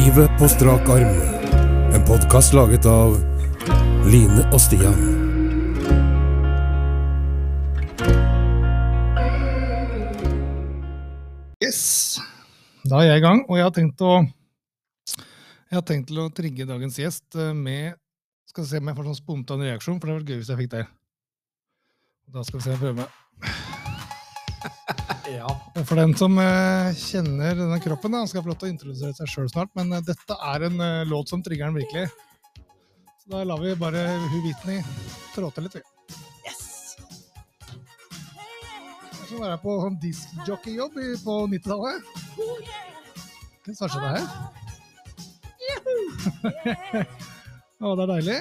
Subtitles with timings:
[0.00, 1.16] Livet på strak arm.
[1.94, 3.18] En podkast laget av
[4.08, 4.96] Line og Stian.
[11.60, 11.82] Yes.
[12.88, 16.30] Da er jeg i gang, og jeg har tenkt å jeg har tenkt til å
[16.32, 18.00] trigge dagens gjest eh, med
[18.48, 20.62] Skal se om jeg får sånn spontan reaksjon, for det hadde vært gøy hvis jeg
[20.64, 20.84] fikk det.
[22.32, 23.04] Da skal vi se, om jeg prøve.
[25.30, 25.50] Ja.
[25.86, 29.30] For den som eh, kjenner denne kroppen, han skal få lov til å introdusere seg
[29.30, 32.06] sjøl snart, men eh, dette er en eh, låt som trigger den virkelig.
[33.22, 34.80] Så da lar vi bare hun Whitney
[35.34, 36.16] trå til litt, vi.
[36.48, 36.64] Yes!
[39.28, 41.98] Som å være på sånn diskjockeyjobb på 90-tallet.
[43.70, 44.26] Hva skjedde det her?
[47.80, 48.38] Å, det er deilig.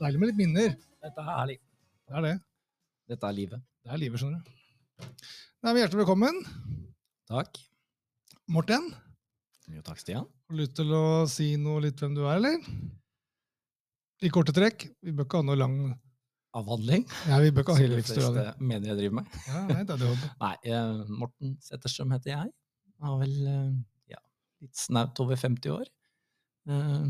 [0.00, 0.76] Deilig med litt minner.
[1.06, 1.58] Dette er herlig.
[2.06, 2.36] Det er det.
[3.12, 3.66] Dette er livet.
[3.86, 4.46] Det er livet, skjønner du.
[5.64, 6.36] Nei, men Hjertelig velkommen,
[7.26, 7.58] Takk.
[8.52, 8.84] Morten.
[9.72, 10.26] Jo, takk, Stian.
[10.46, 12.60] Har du lyst til å si noe litt hvem du er, eller?
[14.22, 14.84] I korte trekk.
[15.02, 15.78] Vi bør ikke ha noe lang
[16.56, 17.02] Avhandling.
[17.28, 18.52] Ja, vi bør ikke ha hele historien.
[18.62, 19.34] mener jeg driver med.
[19.48, 20.12] Ja, nei, det er det.
[20.44, 22.52] Nei, eh, Morten Setterstrøm heter jeg.
[22.94, 23.74] jeg Har vel eh,
[24.14, 24.20] ja,
[24.64, 25.90] litt snaut over 50 år.
[26.70, 27.02] Eh,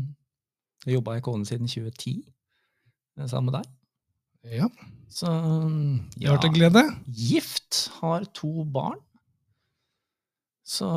[0.95, 3.71] jobba i Kone siden 2010 eh, sammen med deg.
[4.51, 4.67] Ja,
[5.11, 5.27] Så
[6.17, 6.83] det har vært en glede.
[7.07, 8.99] Gift, har to barn.
[10.67, 10.87] Så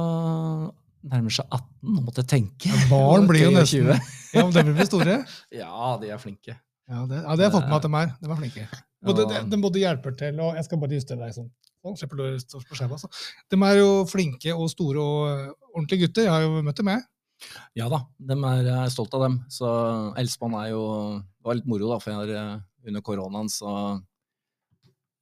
[1.06, 2.70] nærmer seg 18, nå måtte jeg tenke.
[2.72, 5.20] Ja, barn blir jo nesten Ja, men de blir store.
[5.62, 6.56] Ja, de er flinke.
[6.90, 8.12] Ja, det, ja, det har jeg fått med at de er.
[8.20, 8.66] De er flinke.
[9.06, 9.44] Både, de, Ja.
[9.48, 11.50] de både hjelper til, og jeg skal bare justere deg sånn.
[11.80, 13.08] Sånn, altså.
[13.48, 16.26] De er jo flinke og store og øh, ordentlige gutter.
[16.26, 17.06] Jeg har jo møtt dem, jeg.
[17.78, 19.38] Ja da, de er, jeg er stolt av dem.
[19.48, 19.70] Så
[20.20, 20.82] Elsemann er jo
[21.22, 23.72] Det var litt moro, da, for jeg har eh, under koronaen så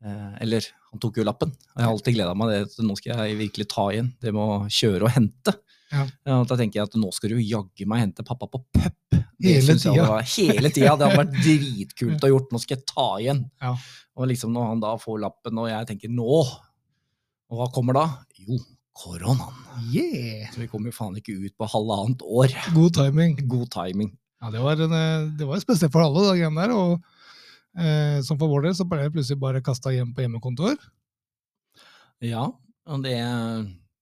[0.04, 1.52] eh, Eller, han tok jo lappen.
[1.74, 2.60] Jeg har alltid gleda meg det.
[2.86, 4.12] Nå skal jeg virkelig ta igjen.
[4.22, 5.56] Det med å kjøre og hente.
[5.88, 6.04] Ja.
[6.28, 9.18] Ja, da tenker jeg at nå skal du jaggu meg hente pappa på pub.
[9.42, 10.04] Hele tida.
[10.04, 10.94] Var, hele tida.
[10.98, 12.50] Det hadde vært dritkult å gjort.
[12.52, 13.44] Nå skal jeg ta igjen.
[13.62, 13.74] Ja.
[14.18, 16.26] Og liksom når han da får lappen, og jeg tenker nå
[17.48, 18.06] Og hva kommer da?
[18.36, 18.58] Jo,
[18.98, 19.60] koronaen.
[19.92, 20.48] Yeah!
[20.52, 22.52] Så vi kommer jo faen ikke ut på halvannet år.
[22.74, 23.38] God timing.
[23.48, 24.10] God timing.
[24.42, 26.74] Ja, det var, en, øh, det var spesielt for alle, de greiene der.
[26.76, 27.00] Og
[27.78, 30.76] eh, som for vår del så ble jeg plutselig bare kasta hjem på hjemmekontor.
[32.24, 32.48] Ja,
[32.88, 33.16] og det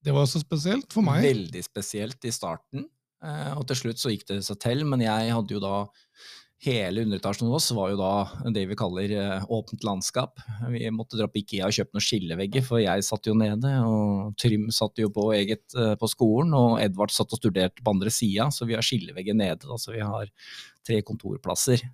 [0.07, 1.23] Det var også spesielt for meg.
[1.25, 2.87] veldig spesielt i starten.
[3.23, 5.87] eh, Og til slutt så gikk det seg til, men jeg hadde jo da
[6.65, 10.41] Hele underetasjen hos oss var jo da det vi kaller eh, åpent landskap.
[10.73, 14.33] Vi måtte dra på Ikea og kjøpe noen skillevegger, for jeg satt jo nede, og
[14.41, 18.09] Trym satt jo på eget eh, på skolen, og Edvard satt og studerte på andre
[18.09, 19.69] sida, så vi har skillevegger nede.
[19.69, 20.33] Da, så vi har
[20.83, 21.85] tre kontorplasser.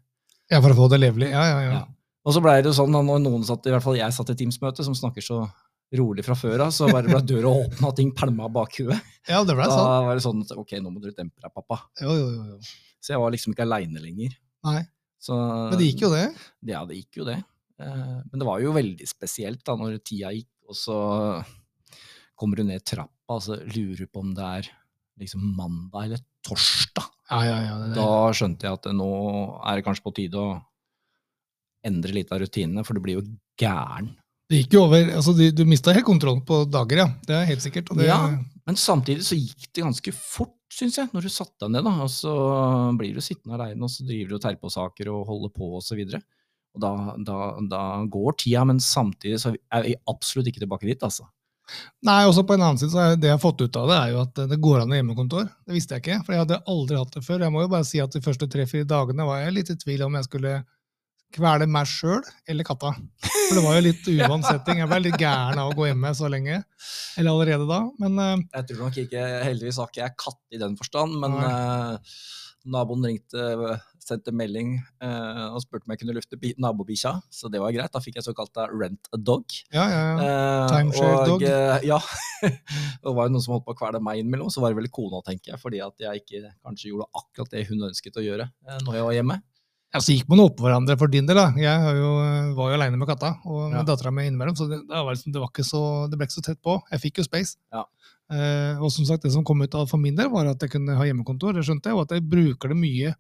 [0.53, 1.31] Ja, for å få det levelig.
[1.33, 1.73] Ja, ja, ja.
[1.81, 1.83] Ja.
[2.29, 4.37] Og så blei det jo sånn når noen satt, i hvert fall jeg satt i
[4.39, 5.41] Teams-møte, som snakker så
[5.99, 9.01] rolig fra før av, så bare ble døra åpna og ting pælma bak huet.
[9.29, 10.07] Ja, det ble Da sånn.
[10.07, 11.81] var det sånn at ok, nå må du dempe deg, pappa.
[12.01, 12.59] Jo, jo, jo, jo.
[13.03, 14.37] Så jeg var liksom ikke aleine lenger.
[14.69, 14.81] Nei,
[15.23, 16.25] Så, men det gikk jo, det.
[16.71, 17.37] Ja, det gikk jo det.
[17.83, 20.97] Eh, Men det var jo veldig spesielt da når tida gikk, og så
[22.39, 24.71] kommer du ned trappa, og så lurer du på om det er
[25.21, 27.12] liksom mandag eller torsdag.
[27.33, 27.77] Ja, ja, ja.
[27.83, 29.09] Det, Da skjønte jeg at nå
[29.65, 30.51] er det kanskje på tide å
[31.87, 33.25] endre litt av rutinene, for du blir jo
[33.59, 34.13] gæren.
[34.51, 35.09] det gikk jo over.
[35.17, 37.09] altså Du, du mista helt kontrollen på dager, ja.
[37.27, 37.91] Det er helt sikkert.
[37.97, 38.21] Det, Ja,
[38.67, 41.85] men samtidig så gikk det ganske fort, syns jeg, når du satte deg ned.
[41.89, 42.33] da, og Så
[43.01, 45.73] blir du sittende aleine, og så driver du og terper på saker og holder på
[45.81, 46.05] osv.
[46.81, 47.39] Da, da,
[47.69, 51.27] da går tida, men samtidig så er vi absolutt ikke tilbake dit, altså.
[52.07, 53.97] Nei, også på en annen side, så er det jeg har fått ut av det,
[53.99, 55.49] er jo at det går an å hjemmekontor.
[55.67, 57.45] Det visste jeg ikke, for jeg hadde aldri hatt det før.
[57.47, 60.07] Jeg må jo bare si at de første tre-fire dagene var jeg litt i tvil
[60.09, 60.57] om jeg skulle
[61.33, 62.93] kvele meg sjøl eller katta.
[63.23, 64.83] For det var jo litt uvant setting.
[64.83, 66.59] Jeg ble litt gæren av å gå hjemme så lenge.
[67.21, 67.81] Eller allerede da.
[68.03, 71.39] Men eh, Jeg tror nok ikke, Heldigvis har ikke jeg katt i den forstand, men
[71.47, 72.19] eh,
[72.73, 73.49] naboen ringte,
[74.03, 77.93] sendte melding eh, og spurte om jeg kunne lufte bi- nabobikkja, så det var greit.
[77.95, 79.45] Da fikk jeg såkalt rent a dog.
[79.73, 80.27] ja, ja, ja.
[80.27, 81.47] Eh, Timeshare og, dog.
[81.47, 82.01] eh, ja.
[82.43, 84.91] det var jo noen som holdt på å kvele meg innimellom, så var det vel
[84.93, 88.49] kona, tenker jeg, fordi at jeg ikke kanskje gjorde akkurat det hun ønsket å gjøre
[88.51, 89.39] eh, når jeg var hjemme.
[89.93, 91.37] Ja, så gikk man oppå hverandre for din del.
[91.37, 91.51] da.
[91.61, 92.13] Jeg har jo,
[92.57, 93.89] var jo aleine med katta og med Ja.
[93.91, 96.63] dattera mi innimellom, så det, det, var liksom, det, så, det ble ikke så tett
[96.65, 96.79] på.
[96.95, 97.59] Jeg fikk jo space.
[97.77, 97.83] Ja.
[98.33, 100.73] Eh, og som sagt, det som kom ut av for min del, var at jeg
[100.79, 103.13] kunne ha hjemmekontor, det skjønte jeg, og at jeg bruker det mye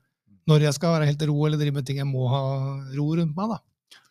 [0.51, 2.43] når jeg skal være helt ro eller drive med ting jeg må ha
[2.97, 3.55] ro rundt meg.
[3.55, 3.61] da.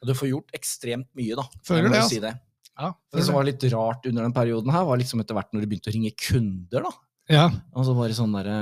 [0.02, 1.46] Og du får gjort ekstremt mye, da.
[1.68, 2.16] Føler jeg må det, altså.
[2.16, 2.34] si det.
[2.82, 5.66] Ja, Det som var litt rart under den perioden her, var liksom etter hvert når
[5.66, 6.94] du begynte å ringe kunder, da.
[7.30, 7.46] ja,
[7.76, 8.62] Og så var det sånn derre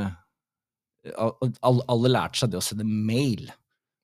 [1.15, 3.47] alle, alle lærte seg det å sende mail.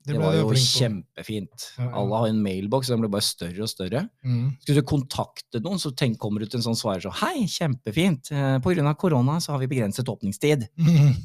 [0.06, 1.64] Det, det var jo kjempefint.
[1.80, 1.92] Ja, ja.
[1.98, 4.04] Alle har en mailboks, den blir bare større og større.
[4.24, 4.52] Mm.
[4.62, 8.30] Skulle du kontakte noen, så tenk, kommer du til en sånn svarer sånn Hei, kjempefint.
[8.32, 10.68] Eh, På grunn av korona så har vi begrenset åpningstid.
[10.78, 11.16] Mm.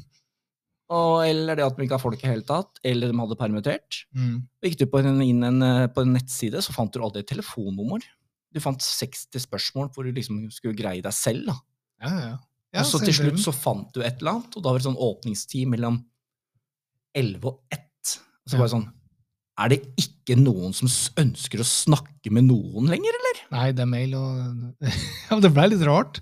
[0.91, 4.01] Og, eller det at de ikke har folk i hele tatt, eller de hadde permittert.
[4.11, 4.41] Mm.
[4.65, 7.29] Gikk du på en, inn en, eh, på en nettside, så fant du aldri et
[7.31, 8.03] telefonnummer.
[8.51, 11.45] Du fant 60 spørsmål hvor du liksom skulle greie deg selv.
[11.47, 11.55] da.
[12.03, 12.31] Ja, ja.
[12.75, 14.87] ja og så til slutt så fant du et eller annet, og da var det
[14.89, 16.01] sånn åpningstid mellom
[17.15, 18.17] 11 og 1.
[18.41, 18.59] Og så Ja.
[18.65, 18.89] bare sånn
[19.61, 20.87] Er det ikke noen som
[21.21, 23.41] ønsker å snakke med noen lenger, eller?
[23.51, 24.75] Nei, det er mail og
[25.29, 26.21] Ja, det blei litt rart.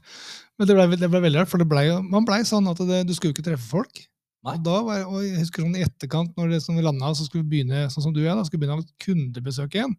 [0.59, 2.81] Men det ble, det ble veldig rart, for det ble, jo- man blei sånn at
[2.89, 4.01] det, du skulle ikke treffe folk.
[4.47, 7.25] Og da var, og jeg husker sånn i etterkant, når det, som vi landa, så
[7.27, 9.95] skulle vi begynne sånn som du og jeg, da, skulle begynne å ha kundebesøk igjen.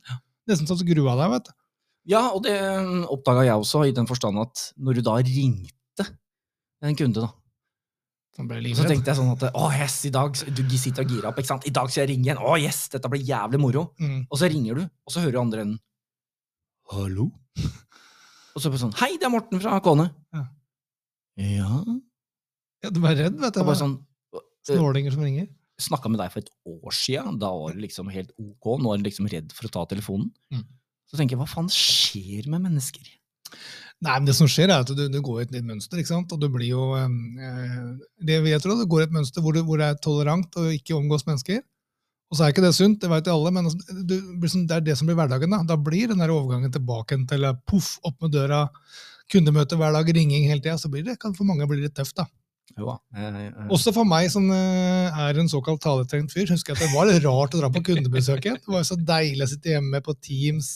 [0.48, 1.56] Nesten så at du grua deg, vet du.
[2.08, 2.54] Ja, og det
[3.12, 6.06] oppdaga jeg også, i den forstand at når du da ringte
[6.80, 7.28] en kunde, da,
[8.40, 11.50] Så tenkte jeg sånn at å yes, i dag Du sitter og girer opp, ikke
[11.50, 11.66] sant?
[11.68, 12.40] I dag skal jeg ringe igjen.
[12.40, 13.82] Å yes, dette blir jævlig moro.
[14.00, 14.22] Mm.
[14.30, 15.80] Og så ringer du, og så hører du andre enden.
[16.94, 17.28] Hallo?
[18.50, 20.08] Og så bare sånn Hei, det er Morten fra Kåne.
[20.34, 20.40] Ja.
[21.38, 21.82] Ja?
[22.82, 23.60] Ja, du var redd, vet du.
[23.60, 23.98] Og bare sånn
[24.68, 25.48] Snålinger som ringer.
[25.80, 28.74] Snakka med deg for et år sia, da var det liksom helt ok.
[28.82, 30.28] Nå er du liksom redd for å ta telefonen.
[30.52, 30.66] Mm.
[31.08, 33.08] Så tenker jeg, hva faen skjer med mennesker?
[34.00, 36.12] Nei, men det som skjer er at du, du går i et nytt mønster, ikke
[36.12, 36.30] sant?
[36.32, 37.08] Og du blir jo eh,
[38.22, 40.70] Det vet, du, det går i et mønster hvor du, hvor det er tolerant og
[40.76, 41.60] ikke omgås mennesker.
[42.30, 44.84] Og så er ikke det sunt, det vet jo alle, men altså, sånn- det er
[44.86, 45.50] det som blir hverdagen.
[45.50, 48.68] Da Da blir den der overgangen tilbake til eh, poff, opp med døra,
[49.32, 50.76] kundemøte hver dag, ringing hele tida.
[50.78, 52.28] Så blir det, kan for mange bli litt tøft, da.
[52.78, 52.94] Jo da.
[53.16, 56.84] eh, eh, Også for meg som eh, er en såkalt taletrengt fyr, husker jeg at
[56.86, 58.60] det var litt rart å dra på kundebesøk igjen.
[58.62, 60.70] Det var jo så deilig å sitte hjemme på Teams.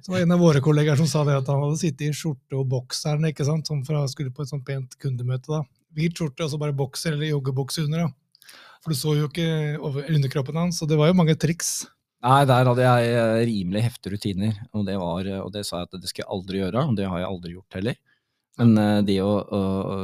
[0.00, 2.58] Så var en av våre kollegaer som sa det at han hadde sittet i skjorte
[2.58, 5.50] og bokseren, ikke sant, som å skulle på et sånt pent kundemøte.
[5.50, 5.62] da.
[5.94, 8.06] Hvit skjorte og så bare bokser eller joggebukse under.
[8.06, 8.56] da.
[8.80, 11.84] For du så jo ikke over, underkroppen hans, så det var jo mange triks.
[12.24, 15.80] Nei, der hadde jeg eh, rimelig heftige rutiner, og det, var, eh, og det sa
[15.80, 17.96] jeg at det skal jeg aldri gjøre, og det har jeg aldri gjort heller.
[18.60, 19.60] Men eh, det å, å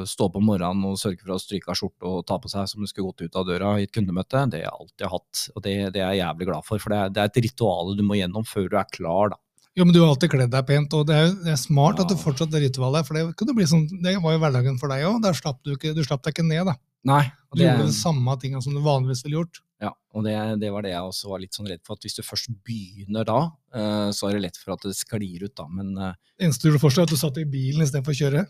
[0.08, 2.82] stå på morgenen og sørge for å stryke av skjorte og ta på seg som
[2.82, 5.64] du skulle gått ut av døra i et kundemøte, det har jeg alltid hatt, og
[5.66, 6.82] det, det er jeg jævlig glad for.
[6.82, 9.40] For det er, det er et ritual du må gjennom før du er klar, da.
[9.76, 12.08] Jo, men du har alltid kledd deg pent, og det er, det er smart at
[12.08, 15.04] du fortsatt det ritualet, for det, kunne bli sånn, det var jo hverdagen for deg
[15.04, 15.20] òg.
[15.20, 16.78] Du du slapp deg ikke ned, da.
[17.06, 17.26] Nei.
[17.52, 19.60] Du Det, gjorde de samme tinga som du vanligvis ville gjort.
[19.82, 22.16] Ja, og det, det var det jeg også var litt sånn redd for, at hvis
[22.16, 23.40] du først begynner da,
[23.76, 25.66] eh, så er det lett for at det sklir ut, da.
[25.68, 28.46] Men eh, Det eneste du forstår, er at du satt i bilen istedenfor å kjøre.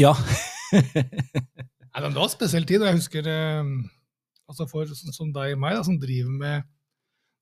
[0.00, 0.14] ja.
[1.92, 3.74] Nei, men Det var spesiell tid, og jeg husker eh,
[4.48, 6.64] altså for sånn som deg og meg, da, som driver med,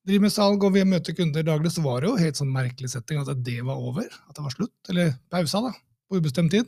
[0.07, 2.91] driver med salg og vi møter kunder daglig, så var det jo helt sånn merkelig
[2.91, 4.11] setting at det var over.
[4.27, 4.75] At det var slutt.
[4.91, 5.71] Eller pausa, da.
[6.11, 6.67] På ubestemt tid.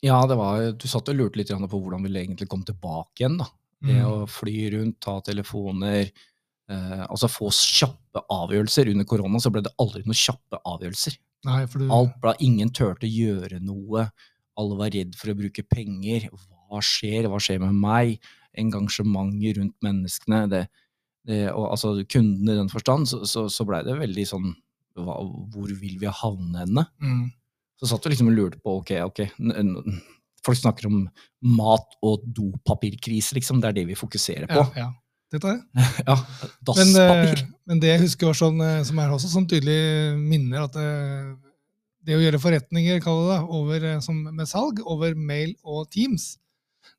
[0.00, 3.36] ja, det var Du satt og lurte litt på hvordan vi egentlig kom tilbake igjen,
[3.42, 3.50] da.
[3.80, 4.06] Det Mm.
[4.10, 6.10] å fly rundt, ta telefoner,
[6.68, 8.90] eh, altså få kjappe avgjørelser.
[8.92, 11.16] Under korona så ble det aldri noen kjappe avgjørelser.
[11.46, 14.10] Nei, du, Alt ble, ingen turte å gjøre noe.
[14.60, 16.28] Alle var redd for å bruke penger.
[16.68, 17.24] Hva skjer?
[17.32, 18.20] Hva skjer med meg?
[18.60, 20.42] Engasjementet rundt menneskene.
[20.50, 20.68] Det,
[21.26, 24.50] det, og, altså kundene i den forstand, så, så, så blei det veldig sånn
[25.00, 25.16] hva,
[25.54, 26.86] Hvor vil vi havne henne?
[27.00, 27.28] mm.
[27.80, 29.20] Så satt vi liksom og lurte på ok, ok,
[30.46, 31.04] folk snakker om
[31.58, 33.60] mat- og dopapirkrise, liksom.
[33.60, 34.64] Det er det vi fokuserer på.
[34.76, 34.90] ja, ja.
[35.30, 35.84] Dette er det.
[36.08, 36.16] Ja,
[36.66, 37.44] Dasspapir.
[37.44, 39.78] Men, men det jeg husker var sånn, eh, som er også sånn tydelig
[40.18, 40.88] minner, at det,
[42.08, 46.32] det å gjøre forretninger det, over, eh, som med salg over mail og Teams,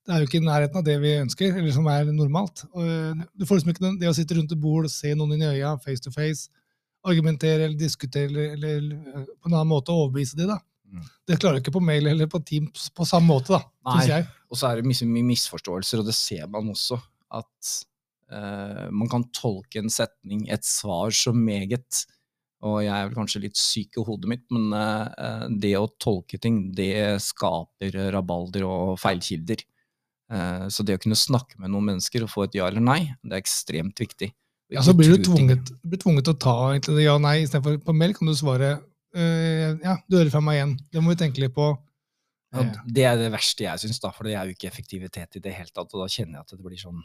[0.05, 2.63] det er jo ikke i nærheten av det vi ønsker, eller som er normalt.
[2.71, 5.45] Eh, du får liksom ikke det å sitte rundt et bord og se noen inn
[5.45, 6.47] i øya, face to face,
[7.05, 10.57] argumentere eller diskutere eller, eller eh, på en annen måte overbevise de da.
[10.91, 11.07] Mm.
[11.27, 13.61] Det klarer du ikke på mail eller på Teams på samme måte, da,
[13.93, 14.27] syns jeg.
[14.51, 16.99] Og så er det mye, mye misforståelser, og det ser man også.
[17.31, 17.75] At
[18.33, 22.03] uh, man kan tolke en setning, et svar, så meget.
[22.67, 26.41] Og jeg er vel kanskje litt syk i hodet mitt, men uh, det å tolke
[26.41, 29.63] ting, det skaper rabalder og feilkilder.
[30.31, 33.01] Uh, så det å kunne snakke med noen mennesker og få et ja eller nei,
[33.23, 34.33] det er ekstremt viktig.
[34.71, 37.95] Ja, så blir du tvunget, blir tvunget til å ta egentlig ja nei, istedenfor på
[37.95, 38.77] mail kan du svare
[39.15, 40.75] øh, ja, du hører fra meg igjen.
[40.91, 41.71] Det må vi tenke litt på.
[41.75, 41.87] Ja,
[42.51, 45.55] Eh, det er det verste jeg syns, for det er jo ikke effektivitet i det
[45.55, 45.91] hele tatt.
[45.93, 47.01] Og da kjenner jeg at det blir sånn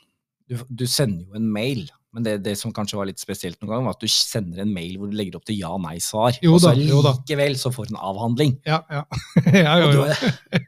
[0.47, 3.73] Du, du sender jo en mail, men det, det som kanskje var litt spesielt noen
[3.73, 6.71] gang, var at du sender en mail hvor du legger opp til ja-nei-svar, og så
[6.71, 8.55] likevel så får du en avhandling.
[8.63, 9.03] Ja, ja.
[9.67, 10.05] ja jo, jo.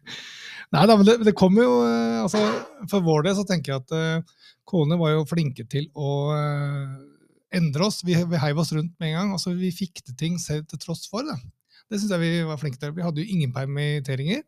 [0.74, 2.42] Nei da, men det, det kommer jo øh, altså,
[2.90, 6.90] For vår del så tenker jeg at uh, Kone var jo flinke til å øh,
[7.54, 8.02] endre oss.
[8.06, 9.36] Vi, vi heiv oss rundt med en gang.
[9.36, 11.38] altså Vi fikk til ting selv til tross for det.
[11.88, 12.92] Det syns jeg vi var flinke til.
[12.96, 14.42] Vi hadde jo ingen permitteringer.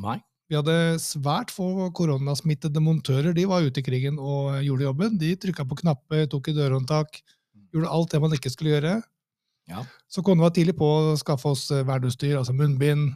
[0.00, 0.18] Nei.
[0.48, 3.32] Vi hadde svært få koronasmittede montører.
[3.36, 5.18] De var ute i krigen og gjorde jobben.
[5.20, 7.20] De trykka på knapper, tok i dørhåndtak,
[7.72, 8.98] gjorde alt det man ikke skulle gjøre.
[9.70, 9.84] Ja.
[10.12, 13.14] Så kona var tidlig på å skaffe oss eh, altså munnbind,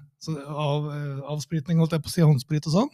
[0.49, 2.91] av, eh, avspritning, holdt jeg på å si, håndsprit og sånn.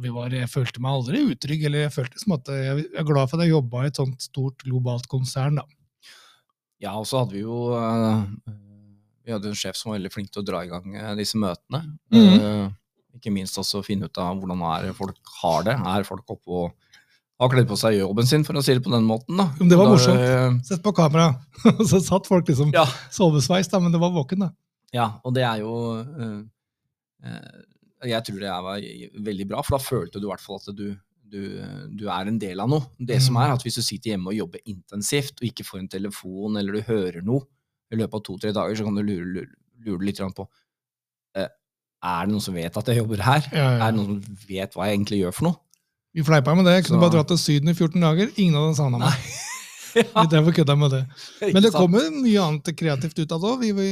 [0.00, 3.04] Så vi var, jeg følte meg aldri utrygg, eller jeg følte som at jeg er
[3.04, 5.64] glad for at jeg jobba i et sånt stort globalt konsern, da.
[6.80, 8.22] Ja, og så hadde vi jo eh,
[9.28, 11.36] Vi hadde en sjef som var veldig flink til å dra i gang eh, disse
[11.40, 11.82] møtene.
[12.14, 12.70] Mm Eh,
[13.18, 15.74] ikke minst også finne ut av hvordan er folk har det.
[15.76, 16.70] Er folk oppe og
[17.42, 19.36] har kledd på seg jobben sin, for å si det på den måten.
[19.36, 19.48] da.
[19.58, 20.64] Men det var Da, morsomt.
[20.68, 21.26] Sett på kamera,
[21.74, 22.86] og så satt folk liksom Ja.
[23.12, 24.50] sovesveis, da, men det var våken, da.
[24.94, 26.40] Ja, og det er jo eh,
[28.02, 28.80] Jeg tror det var
[29.28, 30.96] veldig bra, for da følte du i hvert fall at du,
[31.30, 31.40] du,
[32.00, 32.86] du er en del av noe.
[32.98, 33.42] Det som Mm.
[33.44, 36.72] er at Hvis du sitter hjemme og jobber intensivt og ikke får en telefon eller
[36.72, 37.44] du hører noe
[37.92, 39.50] i løpet av to-tre dager, så kan du lure, lure,
[39.84, 40.48] lure litt på
[41.36, 41.48] eh,
[42.02, 43.42] Er det noen som vet at jeg jobber her?
[43.52, 43.86] Ja, ja.
[43.88, 45.56] Er det noen som vet hva jeg egentlig gjør for noe?
[46.14, 46.72] Vi fleipa med det.
[46.80, 48.30] Jeg kunne Så- bare dratt til Syden i 14 dager.
[48.36, 49.12] Ingen hadde savna meg.
[49.98, 51.00] Ja, og kødda med det.
[51.54, 53.62] Men det kommer mye annet kreativt ut av det òg.
[53.64, 53.88] Vi, vi,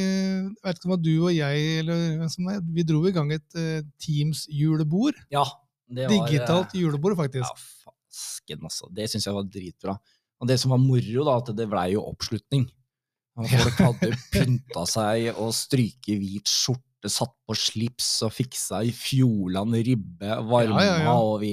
[0.64, 3.58] vet ikke om du og jeg eller hvem som er, vi dro i gang et
[3.58, 5.18] uh, Teams-julebord.
[5.34, 5.44] Ja,
[5.88, 7.48] det var, eh, Digitalt julebord, faktisk.
[7.48, 8.90] Ja, fasken, altså.
[8.94, 9.96] Det syns jeg var dritbra.
[10.38, 12.68] Og det som var moro, da, at det blei jo oppslutning.
[13.38, 18.90] Og Folk hadde pynta seg og stryket hvit skjorte, satt på slips og fiksa i
[18.94, 21.12] Fjordland ribbe, varma, ja, ja.
[21.14, 21.52] og vi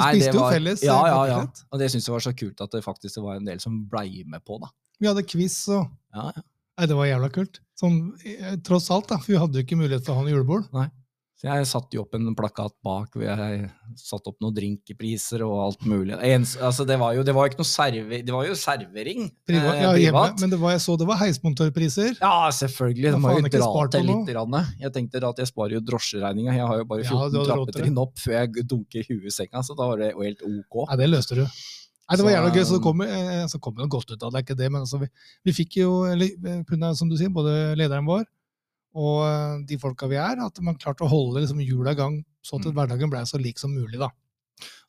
[0.00, 1.40] Vi spiste jo felles, Ja, ja, ja.
[1.70, 4.22] Og det syns jeg var så kult at det faktisk var en del som blei
[4.26, 4.70] med på, da.
[5.00, 6.42] Vi hadde quiz og Ja, ja.
[6.80, 7.58] Nei, det var jævla kult.
[7.76, 9.18] Sånn, eh, tross alt, da.
[9.20, 10.70] For vi hadde jo ikke mulighet til å ha noe julebord.
[11.40, 13.60] Så jeg satte jo opp en plakat bak, hvor jeg
[13.96, 16.12] satte opp noen drinkepriser og alt mulig.
[16.12, 19.30] En, altså det, var jo, det var jo ikke noe serve, det var jo servering.
[19.48, 22.18] Privat, eh, ja, hjemme, men det var, jeg så det var heismontørpriser.
[22.18, 23.14] Ja, selvfølgelig.
[23.14, 24.32] Det må jo dra til litt.
[24.36, 24.58] Rann.
[24.84, 26.58] Jeg tenkte at jeg sparer jo drosjeregninga.
[26.58, 29.30] Jeg har jo bare 14 du hadde råd til trappetrinn opp før jeg dunker huet
[29.30, 30.82] i senga, så da var det jo helt ok.
[30.90, 31.46] Nei, det løste du.
[31.46, 34.20] Nei, Det var jævla gøy, så det kom, eh, så kom det noe godt ut
[34.20, 34.42] av det.
[34.42, 35.08] er ikke det, men altså, vi,
[35.48, 38.28] vi fikk jo, eller, eh, av, som du sier, både lederen vår
[38.94, 42.24] og eh, de folka vi er, at man klarte å holde liksom, hjula i gang,
[42.42, 42.74] sånn at Mm.
[42.74, 43.98] hverdagen ble så lik som mulig.
[43.98, 44.08] da.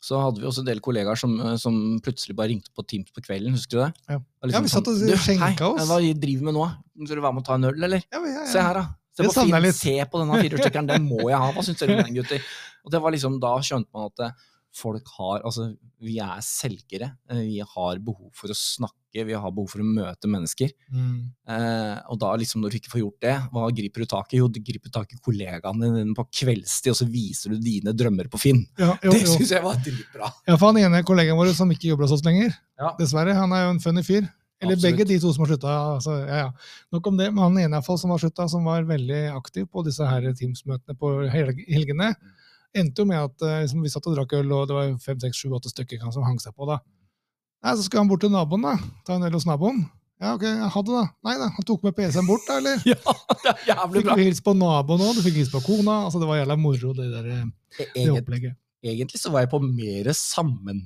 [0.01, 3.11] Så hadde vi også en del kollegaer som, eh, som plutselig bare ringte på Teams
[3.13, 3.93] på kvelden, husker du det?
[4.09, 4.17] Ja.
[4.43, 6.65] liksom Ja, vi satt og «Du, skjenka hei, oss.» Hva driver vi med nå?
[7.05, 8.03] Skal du være med og ta en øl, eller?
[8.11, 8.87] Ja, ja, Se her, da.
[9.13, 11.51] Se på, film, se på denne firehjulstrekkeren, den må jeg ha.
[11.51, 12.41] Hva syns dere om den, gutter?
[12.85, 14.31] Og det var liksom, Da skjønte man at eh,
[14.73, 17.11] folk har Altså, vi er selgere.
[17.29, 20.71] Vi har behov for å snakke, vi har behov for å møte mennesker.
[20.87, 21.31] Mm.
[21.51, 24.39] Eh, og da liksom, når du ikke får gjort det, hva griper du tak i?
[24.39, 28.31] Jo, du griper tak i kollegaene dine på kveldstid, og så viser du dine drømmer
[28.31, 28.63] på Finn.
[28.79, 30.31] Ja, jo, Det syns jeg var dritbra.
[30.47, 32.95] Ja, for han ene kollegaen vår som ikke jobber hos oss lenger, Ja.
[32.97, 34.29] dessverre, han er jo en funny fyr.
[34.61, 34.93] Eller Absolutt.
[34.97, 35.71] begge de to som har slutta.
[35.97, 36.49] Altså, ja, ja.
[36.93, 39.81] Nok om det, men han ene fall som har slutta, som var veldig aktiv på
[39.83, 42.11] disse her Teams-møtene på helgene,
[42.77, 45.17] endte jo med at eh, liksom, vi satt og drakk øl, og det var fem,
[45.19, 46.67] seks, sju, åtte stykker som hang seg på.
[46.69, 46.77] da.
[47.61, 48.75] Nei, Så skal han bort til naboen, da.
[49.05, 49.83] Ta en øl hos naboen.
[50.21, 51.03] Ja, ok, ha det, da.
[51.25, 52.81] Nei da, han tok med PC-en bort, da, eller?
[52.91, 52.97] Ja,
[53.43, 54.15] det er jævlig bra.
[54.17, 55.95] Fikk hilse på naboen òg, du fikk hilse på kona.
[56.07, 57.45] altså Det var jævla moro, det der eh,
[57.95, 58.57] det opplegget.
[58.85, 60.83] egentlig så var jeg på mer sammen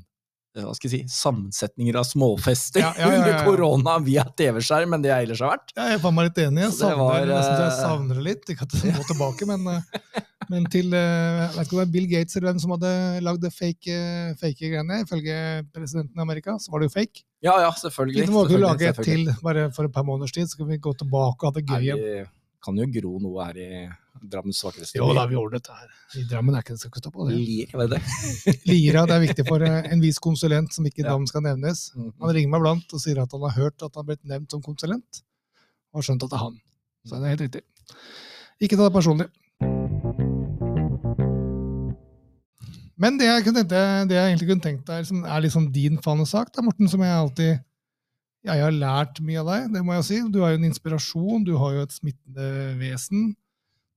[0.64, 5.04] hva skal jeg si, sammensetninger av småfester Ja, ja, ja, under korona via TV-skjerm enn
[5.04, 5.74] det jeg ellers har vært.
[5.76, 6.64] Ja, jeg var litt enig.
[6.64, 8.54] Jeg savner, var, jeg jeg eh, savner det litt.
[8.54, 10.22] Ikke at det må tilbake, men, eh,
[10.54, 12.94] men til eh, jeg vet ikke om det var Bill Gates eller hvem som hadde
[13.28, 15.02] lagd fake, eh, fake greiene.
[15.04, 15.42] Ifølge
[15.76, 17.26] presidenten i Amerika så var det jo fake.
[17.44, 18.24] Ja, ja, selvfølgelig.
[18.24, 20.80] Vi må ikke lage et til bare for et par måneders tid, så kan vi
[20.80, 22.34] gå tilbake og ha det gøy igjen.
[22.64, 23.70] kan jo gro noe her i
[24.24, 25.90] Drammens vakreste Jo da, vi ordner dette her.
[26.16, 27.36] I Drammen er ikke det skal ikke stå på det.
[27.36, 28.00] Lira, det.
[28.72, 31.10] Lira, det er viktig for eh, en viss konsulent som ikke Ja.
[31.12, 31.90] navn skal nevnes.
[31.96, 32.14] Mhm.
[32.24, 34.52] Han ringer meg blant og sier at han har hørt at han har blitt nevnt
[34.56, 35.22] som konsulent,
[35.94, 36.60] og har skjønt at det er han.
[37.06, 37.62] Så det er helt riktig.
[38.64, 39.28] Ikke ta det personlig.
[42.96, 46.54] Men det jeg, tenkte, det jeg egentlig kunne tenkt deg, som er liksom din fanesak,
[46.56, 47.58] da, Morten, som jeg alltid
[48.46, 50.18] jeg har lært mye av deg, det må jeg si.
[50.32, 53.32] Du er jo en inspirasjon, du har jo et smittende vesen.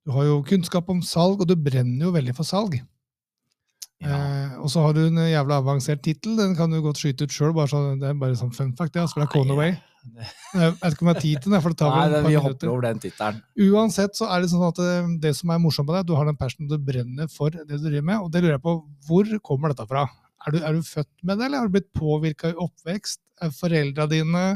[0.09, 2.79] Du har jo kunnskap om salg, og du brenner jo veldig for salg.
[4.00, 4.15] Ja.
[4.15, 7.35] Eh, og så har du en jævla avansert tittel, den kan du godt skyte ut
[7.35, 7.53] sjøl.
[8.00, 8.97] Det er bare sånn fun fact.
[8.97, 9.75] Ja, så det er Conaway.
[10.09, 11.61] Jeg vet ikke om jeg har tid til den.
[11.61, 12.47] for det tar Nei, vel par vi minutter.
[12.49, 13.43] hopper over den tittelen.
[13.67, 14.95] Uansett så er det sånn at det,
[15.27, 17.77] det som er morsomt med deg, du har den passionen du brenner for det du
[17.77, 18.75] driver med, og det lurer jeg på,
[19.11, 20.07] hvor kommer dette fra?
[20.47, 23.21] Er du, er du født med det, eller har du blitt påvirka i oppvekst?
[23.45, 24.47] Er foreldra dine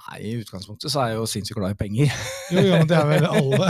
[0.00, 2.12] Nei, I utgangspunktet så er jeg jo sinnssykt glad i penger.
[2.54, 3.66] Jo, jo, men det er vel alle.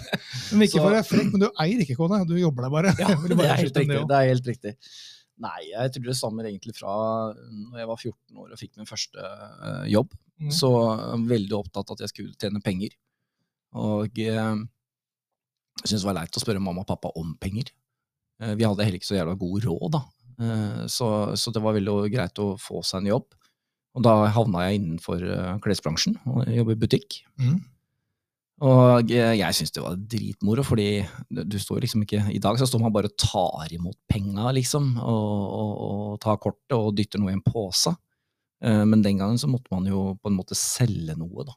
[0.52, 2.72] Men ikke Så- for å være frekk, men du eier ikke kone, du jobber der
[2.74, 2.92] bare.
[2.98, 4.00] Ja, bare det er helt riktig.
[4.10, 4.72] Det er helt riktig.
[5.40, 6.94] Nei, jeg tror det stammer egentlig fra
[7.32, 10.10] når jeg var 14 år og fikk min første eh, jobb.
[10.42, 10.50] Mm.
[10.52, 12.92] Så jeg var veldig opptatt av at jeg skulle tjene penger.
[13.80, 14.60] Og eh,
[15.80, 17.70] Jeg syntes det var leit å spørre mamma og pappa om penger.
[18.42, 20.04] Eh, Vi hadde heller ikke så jævla god råd, da.
[20.88, 21.06] Så,
[21.36, 23.26] så det var veldig greit å få seg en jobb.
[23.98, 27.20] Og da havna jeg innenfor eh, klesbransjen og jobber i butikk.
[27.40, 27.58] Mm.
[28.60, 31.00] Og jeg, syns det var dritmoro, fordi
[31.32, 34.50] du du står liksom ikke I dag så står man bare og tar imot penga,
[34.52, 37.94] liksom, og, og, og tar kortet og dytter noe i en pose.
[38.60, 41.56] Eh, Men den gangen så måtte man jo på en måte selge noe, da.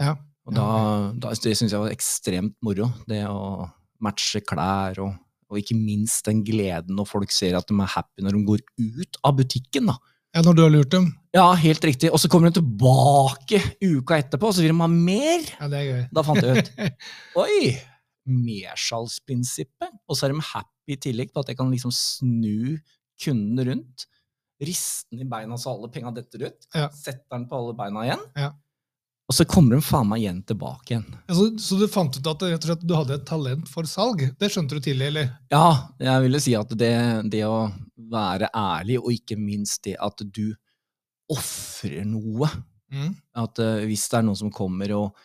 [0.00, 0.14] Ja.
[0.44, 0.68] Og da,
[1.16, 2.90] da, det syns jeg var ekstremt moro.
[3.08, 3.66] Det å
[4.04, 5.14] matche klær, og,
[5.50, 8.64] og ikke minst den gleden når folk ser at de er happy når de går
[8.78, 9.90] ut av butikken.
[9.90, 9.98] da.
[10.34, 11.04] Ja, når du har lurt dem.
[11.34, 12.10] Ja, helt riktig.
[12.10, 15.44] Og så kommer de tilbake uka etterpå, og så vil de ha mer.
[15.60, 16.00] Ja, det er gøy.
[16.14, 16.72] Da fant jeg ut
[17.44, 17.60] Oi!
[18.24, 19.94] Mersalgsprinsippet.
[20.08, 22.74] Og så er de happy i tillegg på at jeg kan liksom snu
[23.22, 24.08] kundene rundt.
[24.64, 26.68] Riste den i beina så alle penga detter ut.
[26.74, 26.88] Ja.
[26.90, 28.26] Setter den på alle beina igjen.
[28.38, 28.50] Ja.
[29.30, 31.06] Og så kommer de faen meg igjen tilbake igjen.
[31.30, 34.26] Ja, så du fant ut at og du hadde et talent for salg?
[34.40, 35.30] Det skjønte du tidlig, eller?
[35.54, 36.94] Ja, jeg ville si at det,
[37.32, 40.54] det å være ærlig, og ikke minst det at du
[41.32, 42.50] ofrer noe
[42.94, 43.14] Mm.
[43.42, 45.16] At uh, hvis det er noen som kommer og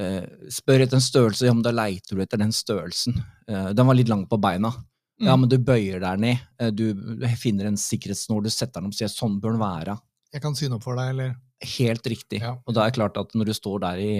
[0.00, 3.16] uh, spør etter en størrelse, ja, men da leiter du etter den størrelsen.
[3.48, 4.72] Uh, den var litt lang på beina.
[5.16, 5.46] Ja, Mm.
[5.46, 6.74] men du bøyer deg ned.
[6.76, 6.90] Du
[7.40, 9.94] finner en sikkerhetsnål, du setter den opp og sier sånn bør den være.
[10.34, 11.30] Jeg kan syne opp for deg, eller?
[11.78, 12.42] Helt riktig.
[12.42, 12.50] Ja.
[12.66, 14.10] Og da er det klart at når du står der i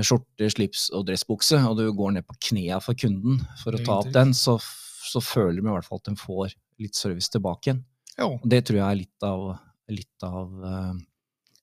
[0.00, 3.98] skjorte, slips og dressbukse, og du går ned på knea for kunden for å ta
[3.98, 4.56] opp den, så,
[5.02, 7.82] så føler de i hvert fall at de får litt service tilbake igjen.
[8.22, 9.44] Og det tror jeg er litt av,
[9.92, 10.94] litt av uh,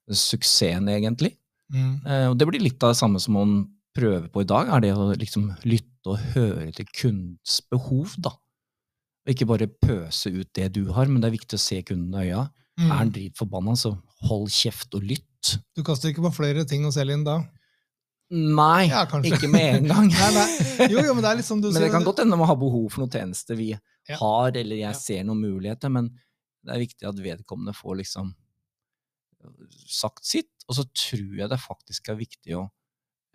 [0.10, 1.34] suksessen, egentlig.
[1.74, 2.00] Mm.
[2.06, 3.58] Uh, og det blir litt av det samme som man
[3.96, 8.32] prøver på i dag, er det å liksom lytte og høre til kundens behov, da.
[9.26, 12.16] Og ikke bare pøse ut det du har, men det er viktig å se kunden
[12.16, 12.48] i øya.
[12.80, 13.14] Er han Mm.
[13.18, 13.90] dritforbanna, så
[14.30, 15.58] hold kjeft og lytt.
[15.76, 17.42] Du kaster ikke på flere ting å selge inn da?
[18.30, 20.10] Nei, Ja, ikke med en gang.
[20.20, 20.88] Nei, nei.
[20.92, 22.92] Jo, jo, men det litt som du Men det kan godt hende man har behov
[22.94, 24.18] for noen tjenester vi Ja.
[24.20, 26.12] har, eller jeg ser noen muligheter, men
[26.66, 28.32] det er viktig at vedkommende får liksom
[29.90, 30.52] sagt sitt.
[30.70, 32.66] Og så tror jeg det faktisk er viktig å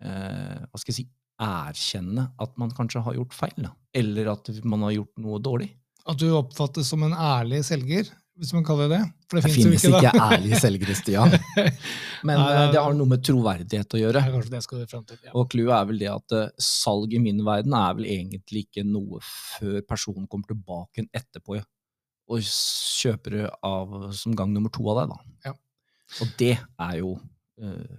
[0.03, 1.07] eh, hva skal jeg si,
[1.41, 5.73] erkjenne at man kanskje har gjort feil, eller at man har gjort noe dårlig.
[6.07, 9.05] At du oppfattes som en ærlig selger, hvis man kaller det det.
[9.29, 11.35] For det, Det finnes finnes ikke, ikke ærlig selgere, Stian.
[12.27, 14.23] Men Nei, eh, det har noe med troverdighet å gjøre.
[14.25, 15.19] Ja, kanskje det skal frem til.
[15.23, 15.31] Ja.
[15.39, 18.83] Og clouet er vel det at eh, salg i min verden er vel egentlig ikke
[18.87, 21.63] noe før personen kommer tilbake enn etterpå ja,
[22.31, 25.51] og kjøper det av som gang nummer to av deg, da.
[25.51, 25.55] Ja.
[26.23, 27.95] Og det er jo uh,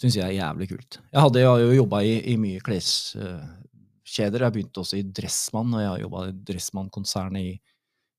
[0.00, 0.96] Syns jeg er jævlig kult.
[1.12, 4.42] Jeg hadde jeg har jo jobba i, i mye kleskjeder.
[4.42, 7.52] jeg begynte også i Dressmann, og jeg har jobba i Dressmann-konsernet i,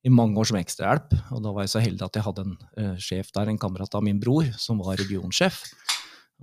[0.06, 1.15] i mange år som ekstrahjelp.
[1.34, 3.96] Og da var jeg så heldig at jeg hadde en uh, sjef der, en kamerat
[3.98, 5.63] av min bror, som var regionsjef.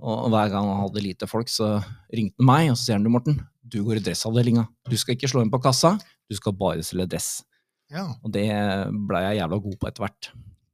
[0.03, 1.77] Og hver gang han hadde lite folk, så
[2.11, 4.65] ringte han meg, og så sier han du, Morten, du går i dressavdelinga.
[4.89, 5.93] Du skal ikke slå inn på kassa,
[6.27, 7.29] du skal bare selge dress.
[7.93, 8.07] Ja.
[8.25, 8.47] Og det
[9.07, 10.29] blei jeg jævla god på etter hvert.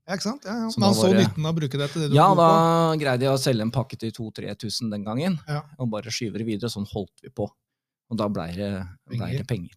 [0.07, 0.45] ja, ikke sant?
[0.47, 0.69] Ja, ja.
[0.73, 2.47] Så han så det- nytten av å bruke det til det du Ja, da
[2.95, 2.99] på.
[3.03, 5.61] greide jeg å selge en pakke til 2000-3000 den gangen, Ja.
[5.77, 6.69] og bare skyve det videre.
[6.71, 7.45] Sånn holdt vi på.
[8.09, 8.71] Og da blei det,
[9.11, 9.75] det penger.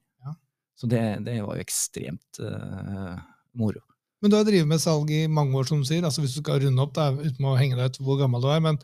[0.78, 3.16] Så det, det var jo ekstremt uh,
[3.58, 3.82] moro.
[4.22, 6.04] Men du har drevet med salg i mange år, som du sier.
[6.06, 8.48] Altså Hvis du skal runde opp, da, uten å henge deg ut hvor gammel du
[8.54, 8.78] er, men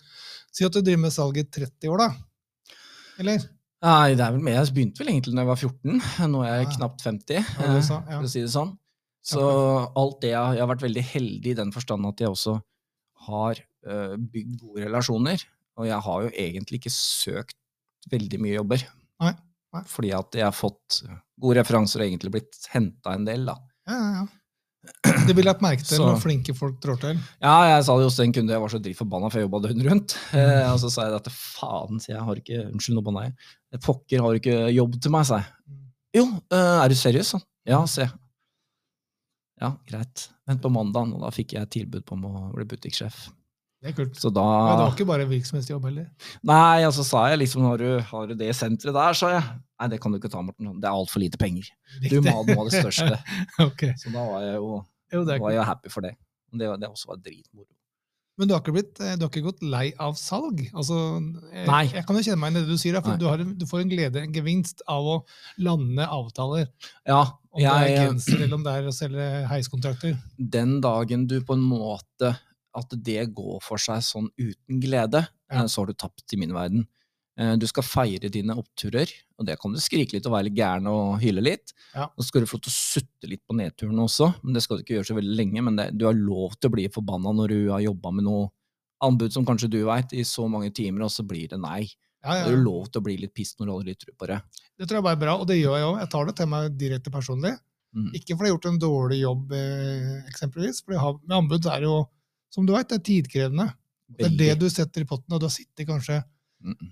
[0.50, 2.74] si at du driver med salg i 30 år, da.
[3.22, 3.46] Eller?
[3.86, 4.56] Nei, det er vel mer.
[4.58, 6.00] Jeg begynte vel egentlig da jeg var 14.
[6.32, 6.72] Nå er jeg ja.
[6.74, 8.16] knapt 50, Ja, det sa- ja.
[8.16, 8.74] for å si det sånn.
[9.28, 9.44] Så
[10.00, 12.56] alt det jeg, jeg har vært veldig heldig i den forstand at jeg også
[13.28, 15.44] har uh, bygd gode relasjoner.
[15.78, 17.58] Og jeg har jo egentlig ikke søkt
[18.10, 18.82] veldig mye jobber.
[19.22, 19.34] Nei,
[19.74, 19.82] nei.
[19.86, 21.02] Fordi at jeg har fått
[21.40, 23.56] gode referanser og egentlig blitt henta en del, da.
[23.88, 24.26] Ja, ja, ja.
[25.26, 27.18] Det blir lagt merke til Så- når flinke folk trår til.
[27.42, 29.88] Ja, jeg sa det hos en kunde, jeg var så dritforbanna for jeg jobba døgnet
[29.90, 30.14] rundt.
[30.38, 33.34] Eh, og så sa jeg at faen, sier jeg, har ikke Unnskyld, nå banna jeg.
[33.84, 35.50] Pokker, har du ikke jobb til meg, sa jeg.
[36.16, 37.34] Jo, eh, er du seriøs?
[37.34, 37.44] sånn?
[37.68, 38.08] Ja, se.
[39.60, 40.28] Ja, greit.
[40.48, 43.26] Vent på mandagen, og da fikk jeg tilbud på om å bli butikksjef.
[43.78, 44.16] Det er kult.
[44.18, 46.08] Så da Ja, det var ikke bare virksomhetsjobb heller.
[46.50, 49.44] Nei, og så sa jeg liksom, har du, har du det senteret der, sa jeg.
[49.78, 50.72] Nei, det kan du ikke ta, Morten.
[50.82, 51.68] Det er altfor lite penger.
[52.10, 53.18] Du må ha noe av det største.
[53.68, 53.92] okay.
[54.02, 54.80] Så da var jeg jo,
[55.14, 56.16] Jo, det var jeg happy for det.
[56.50, 57.68] Det, det også var dritmoro.
[58.38, 60.60] Men du har, blitt, eh, du har ikke gått lei av salg?
[60.70, 60.94] Altså,
[61.50, 61.80] jeg, Nei.
[61.90, 63.80] jeg kan jo kjenne meg i det du sier, for du, har, en- du får
[63.82, 65.16] en glede, en gevinst av å
[65.58, 66.68] lande avtaler.
[67.06, 70.14] Ja, Om det er jeg, genser, eller om det er å selge heiskontrakter.
[70.38, 72.30] den dagen du på en måte
[72.76, 75.62] at det går for seg sånn uten glede, Ja.
[75.62, 76.86] eh, så har du tapt i min verden.
[77.38, 80.56] Eh, Du skal feire dine oppturer, og det kan du skrike litt og være litt
[80.58, 81.72] gæren og hyle litt.
[81.94, 82.04] Ja.
[82.06, 84.62] Og så skal du få lov til å sutte litt på nedturene også, men det
[84.62, 85.62] skal du ikke gjøre så veldig lenge.
[85.62, 88.50] Men det, du har lov til å bli forbanna når du har jobba med noe
[89.00, 91.86] anbud som kanskje du veit, i så mange timer, og så blir det nei.
[92.24, 94.42] Ja, Det er lov til å bli litt piss når du aldri tror på det.
[94.76, 95.98] Det tror jeg bare er bra, og det gjør jeg òg.
[96.00, 97.56] Jeg tar det til meg direkte personlig.
[97.94, 98.10] Mm.
[98.12, 100.82] Ikke fordi jeg har gjort en dårlig jobb, eh, eksempelvis.
[100.84, 102.08] For med anbud er det jo,
[102.54, 103.68] som du vet, det er tidkrevende.
[104.18, 106.22] Det er det du setter i potten, og du har sittet kanskje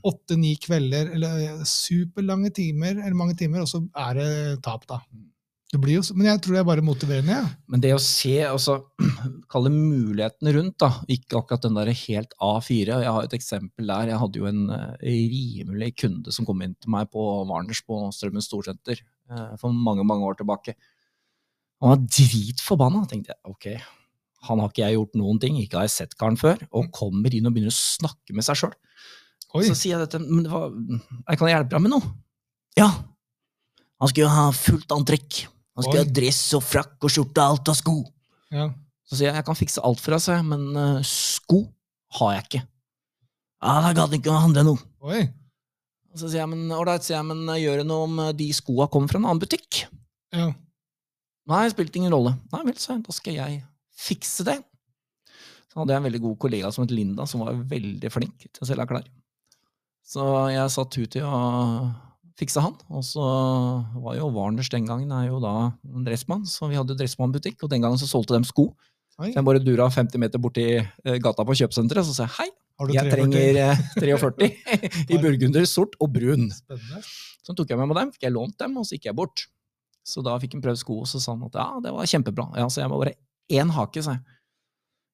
[0.07, 4.29] åtte-ni kvelder, eller eh, superlange timer, eller mange timer, og så er det
[4.67, 5.01] tap, da.
[5.11, 5.33] Mm.
[5.67, 7.37] Det blir jo, men jeg tror det er bare motiverende.
[7.41, 7.47] Ja.
[7.73, 8.77] Men det å se, altså,
[9.53, 13.01] kalle mulighetene rundt, da, ikke akkurat den der helt A4.
[13.03, 14.13] Jeg har et eksempel der.
[14.13, 17.99] Jeg hadde jo en eh, rimelig kunde som kom inn til meg på Warners på
[18.15, 20.77] Strømmen Storsenter eh, for mange, mange år tilbake.
[21.83, 23.03] Han var dritforbanna.
[23.11, 23.69] tenkte jeg, ok,
[24.47, 27.35] han har ikke jeg gjort noen ting, ikke har jeg sett karen før, og kommer
[27.35, 28.75] inn og begynner å snakke med seg sjøl.
[29.57, 30.67] Så sier jeg dette, men hva,
[31.31, 32.11] jeg kan hjelpe deg med noe?
[32.77, 32.91] Ja.
[34.03, 35.47] Han skulle ha fullt antrekk.
[35.77, 36.05] Han skulle Oi.
[36.05, 38.01] ha dress og frakk og skjorte, alt av sko.
[38.55, 38.73] ja.
[39.07, 41.61] Så sier jeg jeg kan fikse alt for deg, men uh, sko
[42.19, 42.63] har jeg ikke.
[43.63, 44.83] Ja, da gadd ikke å handle noe.
[45.07, 45.21] Oi.
[46.17, 48.49] Så sier jeg, men ålreit, sier jeg, men eh, gjør det noe om eh, de
[48.57, 49.85] skoa kommer fra en annen butikk?
[50.35, 50.49] Ja.
[51.53, 52.35] Nei, spilte ingen rolle.
[52.51, 53.61] Nei vel, sa jeg, da skal jeg
[53.97, 54.59] fikse det.
[55.71, 58.65] Så hadde jeg en veldig god kollega som het Linda, som var veldig flink til
[58.65, 59.07] å selge klær.
[60.07, 61.39] Så jeg satt ut i å
[62.37, 63.25] fikse han, og så
[63.97, 65.55] var jo Warners den gangen er jo da
[65.89, 68.69] en dressmann, så vi hadde jo dressmannbutikk, og den gangen så solgte de sko.
[69.17, 69.31] Oi.
[69.31, 72.35] Så jeg bare dura 50 meter borti eh, gata på kjøpesenteret, og så sa jeg
[72.37, 72.49] hei,
[72.93, 73.13] jeg 43?
[73.15, 74.49] trenger eh, 43
[75.17, 76.51] i burgunder, sort og brun.
[76.53, 77.01] Spennende.
[77.47, 79.47] Så tok jeg med meg dem, fikk jeg lånt dem, og så gikk jeg bort.
[80.07, 82.51] Så da fikk han prøvd sko, og så sa han at ja, det var kjempebra.
[82.61, 83.17] Ja, så jeg må bare
[83.53, 84.23] én hake, sa jeg.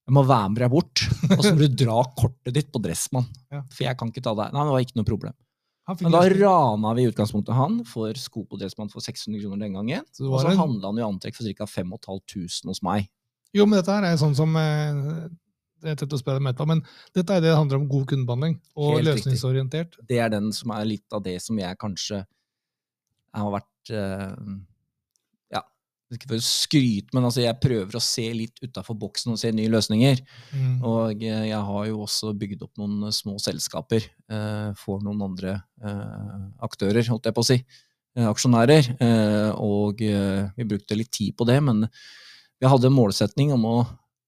[0.09, 3.29] Jeg må være med deg bort, og så må du dra kortet ditt på Dressmann.
[3.53, 3.61] Ja.
[3.71, 4.53] For jeg kan ikke ta deg.
[4.53, 5.37] Nei, det var ikke noe problem.
[6.01, 9.75] Men da rana vi i utgangspunktet han for sko på Dressmann for 600 kroner den
[9.77, 10.05] gangen.
[10.15, 11.67] Så Og så en- handla han jo antrekk for ca.
[11.67, 13.09] 5500 hos meg.
[13.53, 15.29] Jo, men dette her er sånn som eh,
[15.83, 16.81] Det er tett å spørre med, men
[17.13, 18.61] dette er det det handler om god kundebehandling.
[18.79, 19.33] Og Helt riktig.
[19.35, 19.97] løsningsorientert.
[20.07, 22.25] Det er den som er litt av det som jeg kanskje
[23.35, 24.57] har vært eh, Ja,
[26.17, 29.53] ikke for å skryte, men altså jeg prøver å se litt utafor boksen og se
[29.55, 30.21] nye løsninger.
[30.53, 30.75] Mm.
[30.89, 35.25] Og eh, jeg har jo også bygd opp noen eh, små selskaper eh, for noen
[35.29, 36.37] andre eh,
[36.69, 37.59] aktører, holdt jeg på å si.
[38.19, 38.93] Eh, aksjonærer.
[38.99, 41.87] Eh, og vi brukte litt tid på det, men
[42.63, 43.77] vi hadde en målsetning om å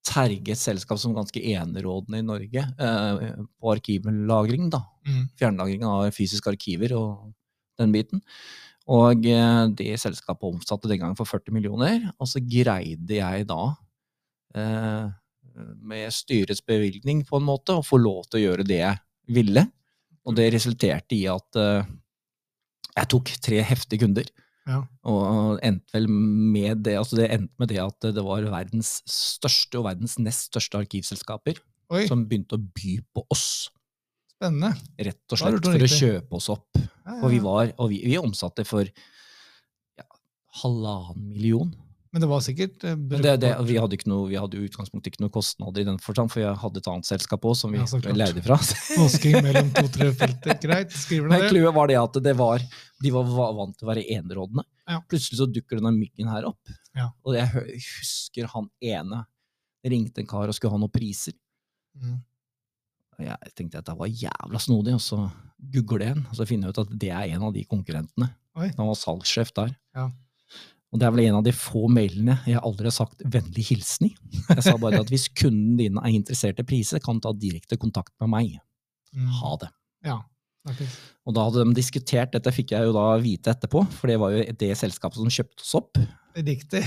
[0.04, 4.68] terge et selskap som ganske enerådende i Norge eh, på arkivlagring.
[4.72, 4.82] da.
[5.08, 5.24] Mm.
[5.40, 7.32] Fjernlagring av fysiske arkiver og
[7.80, 8.22] den biten.
[8.92, 13.62] Og eh, det selskapet omsatte den gangen for 40 millioner, og så greide jeg da,
[14.58, 15.06] eh,
[15.80, 19.00] med styrets bevilgning på en måte, å få lov til å gjøre det jeg
[19.38, 19.66] ville.
[20.24, 21.92] Og det resulterte i at eh,
[22.94, 24.28] jeg tok tre heftige kunder.
[24.64, 24.80] Ja.
[25.08, 29.80] Og endte vel med det, altså det endte med det at det var verdens største
[29.80, 31.60] og verdens nest største arkivselskaper
[31.92, 33.68] Oi, som begynte å by på oss,
[34.44, 34.72] spennende.
[35.10, 36.68] rett og slett, for å kjøpe oss opp.
[36.78, 37.46] Ja, Og vi, ja, ja.
[37.48, 40.06] var, og vi, vi omsatte for ja,
[40.62, 41.72] halvannen million.
[42.14, 45.32] Men det var sikkert eh, Men det, det, vi hadde, jo i utgangspunktet ikke noe
[45.34, 48.44] kostnader i den forstand, for jeg hadde et annet selskap òg som vi Ja, leide
[48.44, 48.60] fra.
[49.00, 50.60] Vasking mellom to-tre felter.
[50.62, 51.48] Greit, skriver du det?
[51.50, 52.62] clouet var det at det var,
[53.02, 54.62] de var vant til å være enerådende.
[54.86, 55.00] Ja.
[55.10, 56.74] Plutselig så dukker denne myggen her opp.
[56.94, 57.08] Ja.
[57.26, 57.50] Og jeg
[57.82, 59.24] husker han ene
[59.84, 61.34] ringte en kar og skulle ha noen priser.
[61.98, 62.20] Mm.
[63.22, 65.20] Jeg tenkte at det var jævla snodig, og så
[65.74, 68.28] googler jeg en, og så finner jeg ut at det er en av de konkurrentene.
[68.58, 68.68] Oi.
[68.76, 69.72] Han var salgssjef der.
[69.96, 70.10] Ja.
[70.94, 74.12] Og det er vel en av de få mailene jeg aldri har sagt vennlig hilsen
[74.12, 74.12] i.
[74.46, 78.14] Jeg sa bare at hvis kunden din er interessert i priser, kan ta direkte kontakt
[78.22, 78.52] med meg.
[79.10, 79.32] Mm.
[79.40, 79.70] Ha det.
[80.06, 80.20] Ja.
[80.64, 80.86] Okay.
[81.26, 84.32] Og da hadde de diskutert, dette fikk jeg jo da vite etterpå, for det var
[84.32, 85.98] jo det selskapet som kjøpte oss opp.
[86.38, 86.80] Riktig.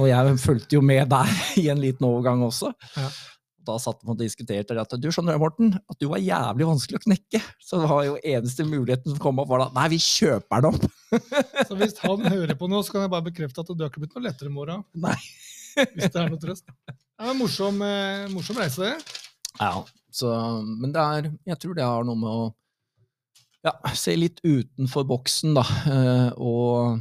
[0.00, 2.72] Og jeg fulgte jo med der i en liten overgang også.
[2.96, 3.06] Ja.
[3.66, 7.00] Da satt de og diskuterte at du skjønner det, Morten, at du var jævlig vanskelig
[7.00, 7.40] å knekke.
[7.60, 10.78] Så det var jo eneste muligheten som kom opp, var da nei, vi kjøper den
[10.78, 10.86] opp.
[11.68, 14.04] Så hvis han hører på nå, så kan jeg bare bekrefte at du har ikke
[14.06, 14.84] blitt noe lettere i morgen.
[15.00, 15.18] Nei.
[15.94, 16.66] Hvis det er noe trøst.
[16.66, 19.20] Det var en morsom, eh, morsom reise, det.
[19.60, 20.32] Ja, så,
[20.64, 22.48] men det er, jeg tror det har noe med å
[23.66, 25.64] ja, se litt utenfor boksen, da.
[25.92, 27.00] Eh, og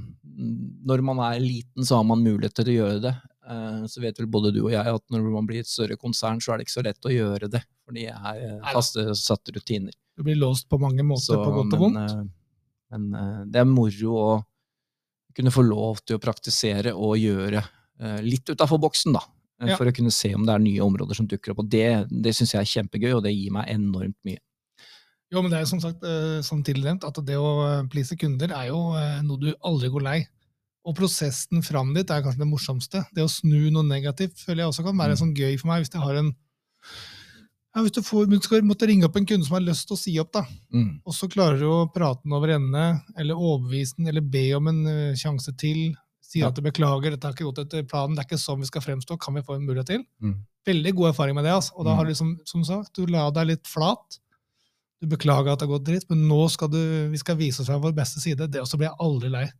[0.89, 3.15] når man er liten, så har man mulighet til å gjøre det.
[3.49, 6.41] Eh, så vet vel både du og jeg at når man blir et større konsern,
[6.43, 7.63] så er det ikke så lett å gjøre det.
[7.87, 9.95] For de er eh, faste, satte rutiner.
[10.19, 12.13] Du blir låst på mange måter, Så, på godt og men, vondt.
[12.13, 14.29] eh, men det er moro å
[15.37, 19.23] kunne få lov til å praktisere og gjøre eh, litt utafor boksen, da.
[19.59, 19.75] Ja.
[19.75, 21.65] For å kunne se om det er nye områder som dukker opp.
[21.65, 24.39] Og det, det syns jeg er kjempegøy, og det gir meg enormt mye.
[25.29, 27.49] Jo, men det er som sagt, eh, som tidligere nevnt, at det å
[27.91, 28.79] please kunder er jo
[29.25, 30.19] noe du aldri går lei.
[30.87, 33.05] Og prosessen fram dit er kanskje det morsomste.
[33.13, 35.21] Det å snu noe negativt føler jeg også kan være Mm.
[35.21, 36.33] sånn gøy for meg hvis jeg har en
[37.75, 39.99] Ja, hvis du, får, skal måtte ringe opp en kunde som har lyst til å
[39.99, 40.41] si opp, da,
[40.73, 41.01] Mm.
[41.05, 44.67] og så klarer du å prate den over ende, eller overbevise den, eller be om
[44.67, 48.25] en uh, sjanse til, si at du beklager, dette har ikke gått etter planen, det
[48.25, 50.03] er ikke sånn vi skal fremstå, kan vi få en mulighet til?
[50.21, 50.35] Mm.
[50.65, 51.51] Veldig god erfaring med det.
[51.53, 51.71] Altså.
[51.77, 51.97] Og da Mm.
[51.97, 54.19] har du liksom, som sagt, du la deg litt flat.
[55.01, 57.67] Du beklager at det har gått dritt, men nå skal du, vi skal vise oss
[57.67, 58.49] fra vår beste side.
[58.49, 59.51] Det også blir jeg aldri lei.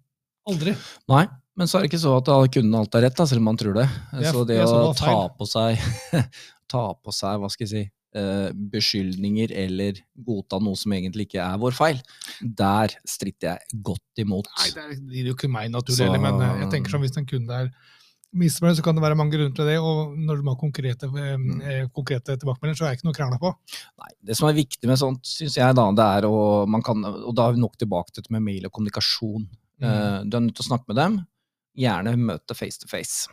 [0.49, 0.73] Aldri.
[1.12, 1.23] Nei,
[1.59, 3.49] men så er det ikke så at alle kundene alltid har rett, da, selv om
[3.51, 3.88] man tror det.
[4.12, 5.88] Det er- så det det er å ta på seg,
[6.73, 7.83] ta på seg, hva skal jeg si,
[8.15, 12.01] eh, beskyldninger eller godta noe som egentlig ikke er vår feil,
[12.41, 14.47] der stritter jeg godt imot.
[14.57, 17.25] Nei, det gir jo ikke meg naturlig, Så- men eh, jeg tenker sånn, hvis en
[17.29, 17.71] kunde er
[18.31, 21.62] misfornøyd, så kan det være mange grunner til det, og når du har konkrete, Mm.
[21.65, 23.53] eh, konkrete tilbakemeldinger, så er det ikke noe å krangle på.
[23.97, 27.03] Nei, det som er viktig med sånt, syns jeg, da, det er å man kan,
[27.03, 29.47] Og da er vi nok tilbake til dette med mail og kommunikasjon.
[29.81, 29.89] Mm.
[29.89, 31.19] Eh, du er nødt til å snakke med dem.
[31.79, 33.27] Gjerne møte face to face.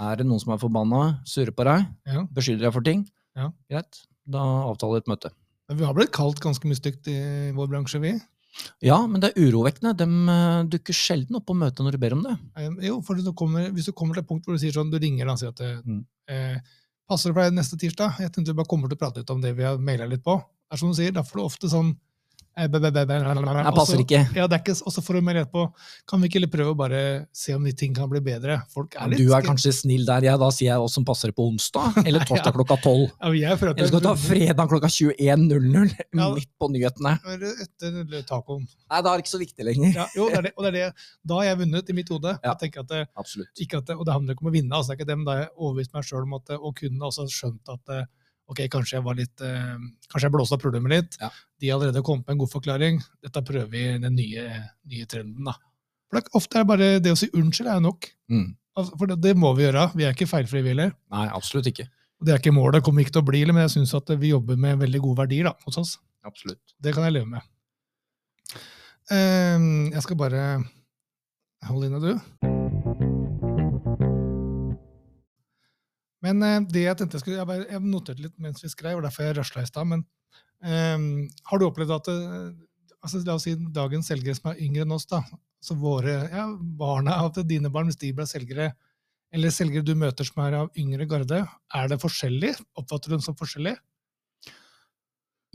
[0.00, 2.22] Er det noen som er forbanna, surrer på deg, Ja.
[2.32, 3.50] beskylder deg for ting, Ja.
[3.70, 4.38] greit, da
[4.70, 5.30] avtaler vi et møte.
[5.68, 8.20] Vi har blitt kalt ganske mye stygt i vår bransje, vi.
[8.80, 9.96] Ja, men det er urovekkende.
[9.96, 12.38] De eh, dukker sjelden opp på møtet når du ber om det.
[12.56, 14.72] Eh, Jo, for hvis du kommer, hvis du kommer til et punkt hvor du sier
[14.72, 16.04] sånn, du ringer og sier at Mm.
[16.28, 16.58] eh,
[17.08, 18.16] passer det for deg neste tirsdag?
[18.18, 20.22] Jeg tenkte vi bare kommer til å prate litt om det vi har mailet litt
[20.24, 20.38] på.
[20.38, 21.96] Det er som du sier, da får du ofte sånn
[22.56, 24.18] Jeg og passer ikke.
[24.32, 25.64] Ja, det er ikke, og så får du rett på,
[26.08, 27.00] Kan vi ikke prøve å bare
[27.36, 28.62] se om de ting kan bli bedre?
[28.72, 30.38] Folk er litt Du er kanskje snill der, ja.
[30.40, 32.00] Da sier jeg åssen passer på onsdag?
[32.06, 33.10] Eller torsdag klokka tolv?
[33.36, 35.92] Ja, Eller skal vi ta fredag klokka 21.00?
[36.16, 36.30] Ja.
[36.32, 37.12] Midt på nyhetene?
[37.36, 38.62] Etter tacoen.
[38.64, 39.90] Nei, da er det ikke så viktig lenger.
[39.92, 41.08] Ja, jo, det er det, og det er det.
[41.28, 42.32] Da har jeg vunnet i mitt hode.
[42.40, 42.54] Ja.
[42.54, 43.52] At det, Absolutt.
[43.52, 45.28] at det, og det handler ikke om å vinne, altså det er ikke det, men
[45.28, 48.06] da har jeg overbevist meg sjøl om at Og kundene har også skjønt at eh,
[48.52, 49.76] ok, kanskje jeg var litt eh,
[50.10, 51.18] Kanskje jeg blåste opp problemet litt.
[51.22, 51.30] Ja.
[51.60, 53.00] De har allerede kommet med en god forklaring.
[53.24, 54.46] Dette prøver vi den nye,
[54.92, 55.56] nye trenden, da.
[56.06, 58.08] For det, ofte er det bare det å si unnskyld er nok.
[58.32, 58.48] Mm.
[58.76, 59.88] Altså, for det, det må vi gjøre.
[59.96, 60.94] Vi er ikke feilfrie heller.
[61.14, 61.88] Nei, absolutt ikke.
[62.24, 64.32] Det er ikke målet, kommer ikke til å bli det, men jeg syns at vi
[64.32, 65.96] jobber med veldig gode verdier da, hos oss.
[66.26, 66.62] Absolutt.
[66.82, 67.52] Det kan jeg leve med.
[69.12, 70.42] Eh, jeg skal bare
[71.66, 72.45] Hold inne, du.
[76.26, 78.98] Men eh, det jeg tenkte jeg skulle Jeg, bare, jeg noterte litt mens vi skrev,
[78.98, 79.90] og derfor jeg rasla i stad.
[79.92, 80.04] Men
[80.66, 81.08] um,
[81.50, 82.18] har du opplevd at det,
[83.00, 85.22] altså, La oss si dagens selgere som er yngre enn oss, da.
[85.62, 86.46] Så våre ja,
[86.78, 88.70] barna, at dine barn, hvis de ble selgere,
[89.34, 91.42] eller selgere du møter som er av yngre garde,
[91.74, 92.54] er det forskjellig?
[92.78, 93.74] Oppfatter du dem som forskjellig?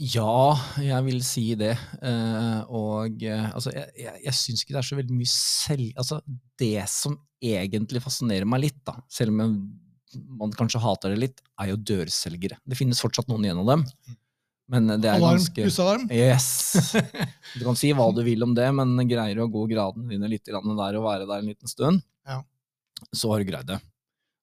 [0.02, 1.76] Ja, jeg vil si det.
[2.02, 5.92] Eh, og eh, altså, jeg, jeg, jeg syns ikke det er så veldig mye selv...
[6.02, 6.20] Altså,
[6.62, 9.54] det som egentlig fascinerer meg litt, da, selv om jeg,
[10.16, 12.58] man kanskje hater det litt, er jo dørselgere.
[12.68, 13.86] Det finnes fortsatt noen igjen av dem.
[14.72, 16.06] Men det er Alarm, ganske bussalarm?
[16.16, 16.94] Yes!
[17.60, 20.30] Du kan si hva du vil om det, men greier du å gå gradene dine
[20.32, 22.38] litt der og være der en liten stund, Ja.
[23.12, 23.82] så har du greid det.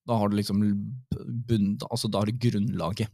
[0.09, 0.61] Da har du liksom
[1.49, 3.09] bunn, altså da har du grunnlaget.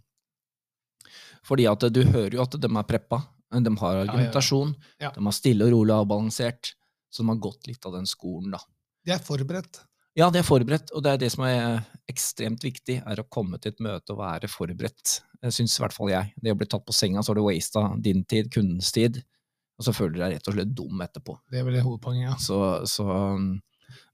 [1.44, 3.20] Fordi at du hører jo at de er preppa,
[3.54, 5.10] de har argumentasjon, Ja.
[5.14, 6.74] de er stille og rolig avbalansert,
[7.12, 8.58] så de har gått litt av den skolen, da.
[9.04, 9.84] De er forberedt.
[10.14, 13.58] Ja, det er forberedt, og det er det som er ekstremt viktig, er å komme
[13.58, 15.16] til et møte og være forberedt.
[15.42, 16.30] Jeg syns i hvert fall jeg.
[16.38, 19.18] Det å bli tatt på senga, så har du wasta din tid, kundens tid,
[19.74, 21.34] og så føler du deg rett og slett dum etterpå.
[21.50, 22.34] Det er vel det hovedpoenget, ja.
[22.38, 23.06] Så, så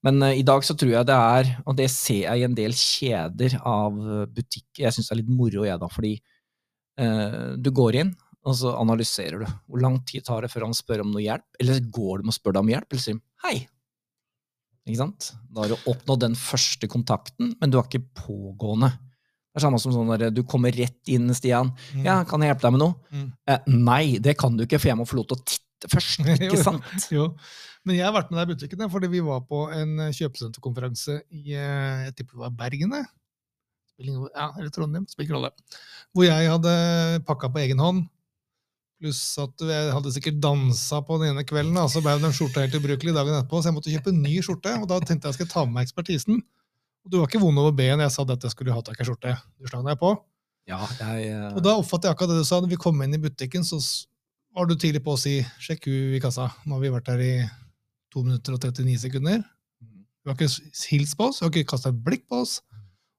[0.07, 2.57] Men eh, i dag så tror jeg det er, og det ser jeg i en
[2.57, 7.37] del kjeder av eh, butikker, jeg syns det er litt moro, jeg da, fordi eh,
[7.61, 8.15] du går inn,
[8.49, 9.53] og så analyserer du.
[9.69, 11.45] Hvor lang tid tar det før han spør om noe hjelp?
[11.61, 13.55] Eller går du med å spørre deg om hjelp, eller sier de hei?
[14.89, 15.31] Ikke sant?
[15.53, 18.91] Da har du oppnådd den første kontakten, men du har ikke pågående.
[19.51, 21.73] Det er samme som sånn der, du kommer rett inn, Stian.
[21.91, 22.05] Mm.
[22.07, 22.95] Ja, kan jeg hjelpe deg med noe?
[23.11, 23.27] Mm.
[23.51, 26.23] Eh, nei, det kan du ikke, for jeg må få lov til å titte først,
[26.37, 27.09] ikke sant?
[27.13, 27.33] Jo.
[27.89, 31.19] Men jeg har vært med deg i butikken, fordi vi var på en eh, kjøpesenterkonferanse
[31.35, 32.95] i eh, jeg tipper det var Bergen,
[34.01, 35.51] ja, eller Trondheim, spiller ingen rolle.
[36.17, 36.75] Hvor jeg hadde
[37.29, 38.07] pakka på egen hånd.
[39.01, 42.67] Pluss at jeg hadde sikkert dansa på den ene kvelden, og så ble den skjorta
[42.67, 44.75] helt ubrukelig dagen etterpå, så jeg måtte kjøpe en ny skjorte.
[44.77, 46.43] Og da tenkte jeg at jeg skulle ta med meg ekspertisen.
[47.07, 49.07] Og du var ikke vond over ben jeg sa at jeg skulle ha tak i
[49.09, 49.33] skjorte.
[49.57, 50.13] Du slang deg på.
[50.69, 51.47] Ja, jeg uh...
[51.57, 52.61] Og da oppfattet jeg akkurat det du sa.
[52.61, 53.81] Når vi kom inn i butikken, så
[54.57, 56.51] var du tidlig på å si 'sjekk hun i kassa'.
[56.67, 57.33] Nå har vi vært her i
[58.13, 59.41] 2 minutter og 39 sekunder.
[60.21, 60.51] Du har ikke
[60.91, 62.59] hilst på oss, du har ikke kasta et blikk på oss.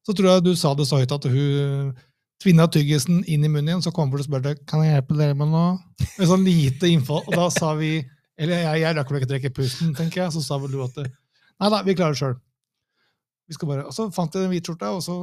[0.05, 1.95] Så tror jeg du sa det så høyt at hun
[2.41, 5.35] tvinna tyggisen inn i munnen igjen, så kom bort og spurte 'kan jeg hjelpe dere
[5.37, 5.79] med noe?'
[6.17, 7.23] Med sånn lite innfall.
[7.27, 8.03] Og da sa vi
[8.37, 10.31] Eller jeg, jeg rakk vel ikke trekke pusten, tenker jeg.
[10.33, 12.35] Så sa vel du at nei da, vi klarer det sjøl.
[13.47, 15.13] Vi skal bare, og så fant jeg den hvite skjorta, og, så,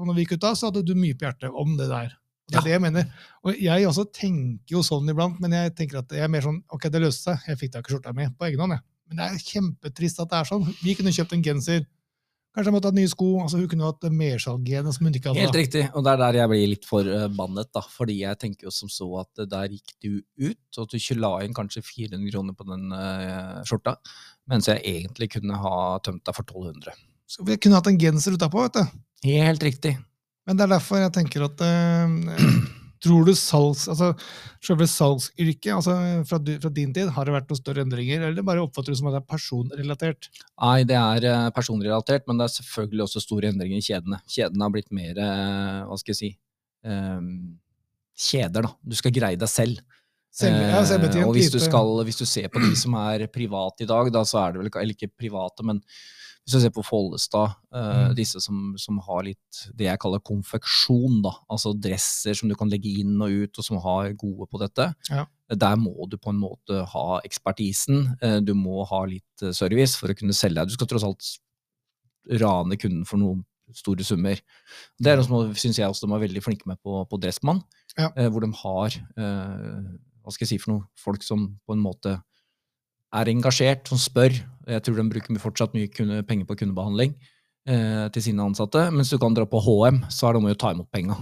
[0.00, 2.16] og når vi gikk ut da, så hadde du mye på hjertet om det der.
[2.16, 2.64] Og Det er Ja.
[2.64, 3.04] det jeg mener.
[3.44, 6.62] Og jeg også tenker jo sånn iblant, men jeg tenker at jeg er mer sånn
[6.72, 7.38] ok, det løste seg.
[7.46, 8.80] Jeg fikk da ikke skjorta mi på egen hånd, jeg.
[9.08, 10.64] Men det er kjempetrist at det er sånn.
[10.82, 11.86] Vi kunne kjøpt en genser
[12.58, 13.26] Kanskje måtte ha nye sko.
[13.44, 15.44] altså Hun kunne hatt mersalggenet som hun ikke hadde.
[15.44, 17.82] Helt riktig, og det er der jeg blir litt forbannet, da.
[17.94, 21.20] Fordi jeg tenker jo som så at der gikk du ut, og at du ikke
[21.20, 23.94] la inn kanskje 400 kroner på den uh, skjorta,
[24.50, 26.98] mens jeg egentlig kunne ha tømt deg for 1200.
[27.30, 28.98] Så vi kunne hatt en genser utapå, vet du.
[29.28, 29.94] Helt riktig.
[30.48, 32.18] Men det er derfor jeg tenker at eh,
[33.04, 34.12] Tror du salgs, altså
[34.64, 35.94] selve salgsyrket altså
[36.28, 38.98] fra, du, fra din tid, har det vært noen større endringer, eller bare oppfatter du
[38.98, 40.30] som at det er personrelatert?
[40.56, 44.20] Nei, det er eh, personrelatert, men det er selvfølgelig også store endringer i kjedene.
[44.26, 46.32] Kjedene har blitt mer, eh, hva skal jeg si,
[46.88, 47.30] um,
[48.18, 48.74] kjeder, da.
[48.82, 49.84] Du skal greie deg selv.
[50.38, 53.82] Selv, ja, Eh, og hvis du, skal, hvis du ser på de som er private
[53.84, 55.80] i dag, da så er det vel eller ikke private, men
[56.48, 58.14] hvis du ser på Follestad, uh, Mm.
[58.16, 62.70] disse som, som har litt det jeg kaller konfeksjon, da, altså dresser som du kan
[62.72, 65.26] legge inn og ut, og som har gode på dette, Ja.
[65.52, 69.94] der må du på en måte ha ekspertisen, Uh, du må ha litt eh, service
[70.00, 70.68] for å kunne selge deg.
[70.72, 71.28] Du skal tross alt
[72.40, 73.44] rane kunden for noen
[73.76, 74.40] store summer.
[74.98, 77.62] Det er noe som syns jeg også de er veldig flinke med på, på Dressmann,
[77.98, 78.08] Ja.
[78.30, 82.18] hvor de har hva skal jeg si for noe, folk som på en måte
[83.14, 84.32] er engasjert, som spør.
[84.68, 87.14] Jeg tror de bruker fortsatt mye kunde, penger på kundebehandling
[87.68, 88.82] eh, til sine ansatte.
[88.92, 91.14] Mens du kan dra på HM, så er det om å ta imot penga.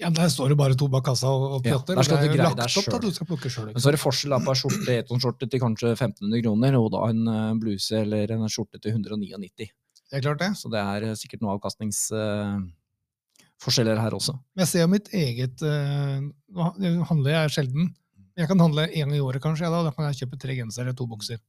[0.00, 1.94] Ja, Der står det bare to bak kassa og, Ja, pjatter.
[1.98, 3.70] og det er jo lagt opp til at du skal plukke sjøl.
[3.76, 7.00] Så er det forskjell da på ei skjorte, Eton-skjorte til kanskje 1500 kroner, og da
[7.12, 9.68] en eh, bluse eller en skjorte til 199.
[10.10, 10.50] Det er klart det.
[10.58, 14.32] Så det er eh, sikkert noen avkastningsforskjeller her også.
[14.58, 16.18] Jeg ser jo mitt eget eh,
[16.50, 16.62] Nå
[17.06, 17.94] handler jeg sjelden.
[18.40, 19.66] Jeg kan handle en gang i året, kanskje.
[19.66, 21.40] Ja, da, da kan jeg kjøpe tre gensere, to bukser.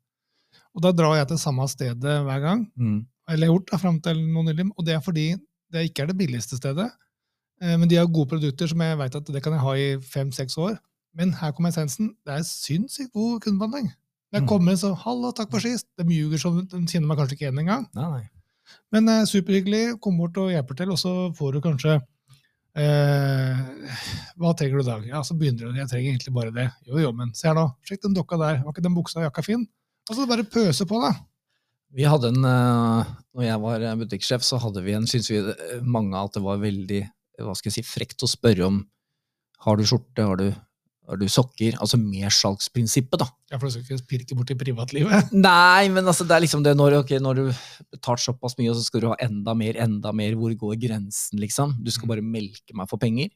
[0.75, 2.65] Og da drar jeg til samme stedet hver gang.
[2.75, 3.05] Mm.
[3.31, 4.65] Eller jeg har gjort da, fram til nå nylig.
[4.75, 5.25] Og det er fordi
[5.71, 6.89] det ikke er det billigste stedet.
[7.61, 9.87] Eh, Men de har gode produkter som jeg vet at det kan jeg ha i
[10.03, 10.75] fem-seks år.
[11.15, 12.13] Men her kommer essensen.
[12.27, 13.91] Det er sinnssykt god kundebehandling.
[14.33, 14.47] Jeg Mm.
[14.47, 15.87] kommer så 'hallo, takk for sist'.
[15.97, 17.87] De ljuger som de kjenner meg kanskje ikke igjen engang.
[17.93, 18.29] Nei, nei.
[18.91, 22.01] Men eh, superhyggelig, kom bort og hjelper til, og så får du kanskje
[22.77, 23.97] eh,
[24.39, 25.09] Hva trenger du i dag?
[25.09, 25.79] Ja, så begynner du.
[25.79, 26.69] Jeg trenger egentlig bare det.
[26.87, 27.67] Jo, jo, men se her nå.
[27.87, 28.61] Sjekk den dokka der.
[28.63, 29.67] Var ikke den buksa og jakka fin?
[30.09, 31.13] Og så bare pøse på, da.
[31.91, 35.41] Vi hadde en, eh, når jeg var eh, butikksjef, så hadde vi en, syns vi
[35.41, 37.01] eh, mange at det var veldig,
[37.43, 38.77] hva skal jeg si, frekt å spørre om,
[39.65, 40.47] har du skjorte, har du,
[41.09, 41.75] har du sokker?
[41.81, 43.27] Altså mersalgsprinsippet, da.
[43.51, 45.31] Ja, for du skal ikke pirke bort i privatlivet.
[45.47, 47.43] Nei, men altså, det er liksom det når, okay, når du
[47.91, 51.41] betaler såpass mye, og så skal du ha enda mer, enda mer, hvor går grensen,
[51.41, 51.75] liksom?
[51.83, 53.31] Du skal bare melke meg for penger.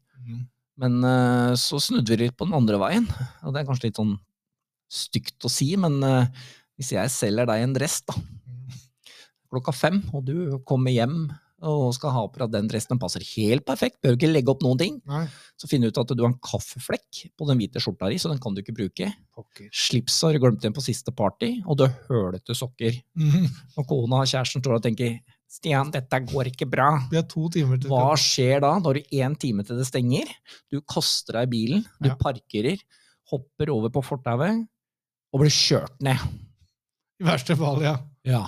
[0.82, 3.10] Men uh, så snudde vi litt på den andre veien,
[3.44, 4.16] og det er kanskje litt sånn
[4.92, 6.48] stygt å si, men uh,
[6.78, 8.16] hvis jeg selger deg en dress da,
[9.52, 10.36] klokka fem, og du
[10.68, 11.26] kommer hjem
[11.66, 14.62] og skal ha på deg den dressen, den passer helt perfekt, bør ikke legge opp
[14.66, 15.24] noen ting, Nei.
[15.60, 18.30] så finner du ut at du har en kaffeflekk på den hvite skjorta di, så
[18.32, 19.08] den kan du ikke bruke.
[19.36, 19.70] Pokker.
[19.74, 23.00] Slips har du glemt igjen på siste party, og du har hølete sokker.
[23.18, 23.48] Mm.
[23.78, 25.18] Og kona og kjæresten står og tenker,
[25.56, 26.88] Stian, dette går ikke bra.
[27.12, 28.74] Vi har to timer til Hva skjer da?
[28.84, 30.28] Har du én time til det stenger.
[30.74, 32.16] Du kaster deg i bilen, du Ja.
[32.20, 32.82] parkerer,
[33.32, 34.66] hopper over på fortauet
[35.32, 36.18] og blir kjørt ned.
[37.22, 37.96] I verste fall, ja.
[38.28, 38.42] Ja.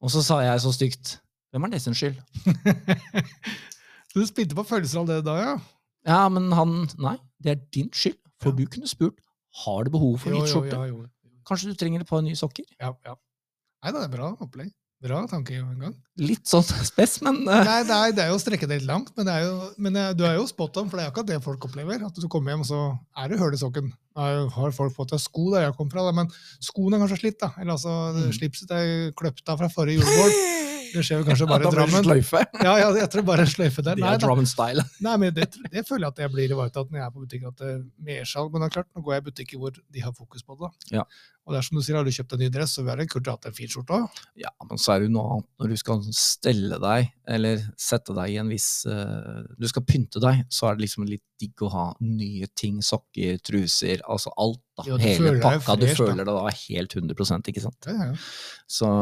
[0.00, 1.18] Og så sa jeg så stygt
[1.52, 2.18] Hvem er det sin skyld?
[4.14, 5.50] Du spilte på følelser av det da, ja?
[6.08, 8.16] Ja, men han Nei, det er din skyld.
[8.42, 9.18] For du kunne spurt
[9.64, 10.76] har du behov for Jo, hvit skjorte.
[10.88, 11.32] Jo, jo.
[11.48, 12.66] Kanskje du trenger et par nye sokker?
[12.80, 13.14] ja, ja.
[13.84, 14.72] Nei det er bra opplegg.
[15.02, 15.92] Bra tankegang.
[16.18, 17.60] Litt sånn spess, men uh...
[17.62, 19.94] Nei, er, det er jo å strekke det litt langt, men, det er jo, men
[20.00, 22.02] eh, du er jo spot on, for det er akkurat det folk opplever.
[22.08, 22.80] At du kommer hjem, og så
[23.22, 23.92] er det hull i sokken.
[24.18, 26.32] Jo- har folk fått deg sko der jeg kom fra, da, men
[26.66, 27.38] skoene er kanskje slitt.
[27.44, 27.52] da.
[27.62, 28.32] Eller altså, Mm.
[28.40, 30.34] slipset er kløpt av fra forrige julebord.
[30.94, 32.04] Det skjer jo kanskje bare i det Drammen.
[32.06, 32.42] sløyfe.
[32.64, 33.98] Ja, ja, jeg tror bare sløyfe der.
[33.98, 34.84] Det Nei, drummen-style.
[35.04, 37.48] Nei, men det, det føler jeg at jeg blir ivaretatt når jeg er på butikken.
[37.52, 40.04] at det er Mersalg, men det er klart, nå går jeg i butikker hvor de
[40.04, 40.68] har fokus på det.
[40.68, 41.00] da.
[41.00, 41.08] Ja.
[41.48, 43.06] Og det er som du sier, har du kjøpt en ny dress, så er det
[43.08, 44.18] kult å ha en fin skjorte òg.
[44.36, 48.12] Ja, men så er det jo noe annet når du skal stelle deg, eller sette
[48.18, 51.64] deg i en viss uh, Du skal pynte deg, så er det liksom litt digg
[51.64, 54.60] å ha nye ting, sokker, truser, altså alt.
[54.76, 54.84] da.
[54.90, 55.78] Ja, du Hele pakka.
[55.80, 56.10] Du fresh, da.
[56.10, 57.88] føler deg da helt 100 ikke sant.
[57.88, 58.12] Ja, ja.
[58.68, 58.92] Så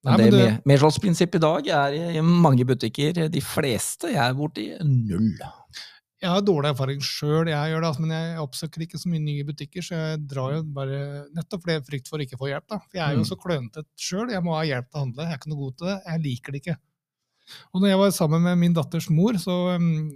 [0.00, 4.08] mm, Nei, men men det mer- mersalgsprinsippet i dag er i mange butikker, de fleste
[4.14, 5.34] jeg er borti, null.
[6.20, 9.22] Jeg har dårlig erfaring sjøl, jeg gjør det, altså, men jeg oppsøker ikke så mye
[9.24, 10.98] nye butikker, så jeg drar jo bare
[11.32, 12.66] nettopp fordi jeg frykt for å ikke få hjelp.
[12.68, 12.78] da.
[12.78, 13.28] For jeg er jo Mm.
[13.30, 15.24] så klønete sjøl, jeg må ha hjelp til å handle.
[15.24, 16.76] Jeg er ikke noe god til det, jeg liker det ikke.
[17.74, 20.12] Og når jeg var sammen med min datters mor, så um,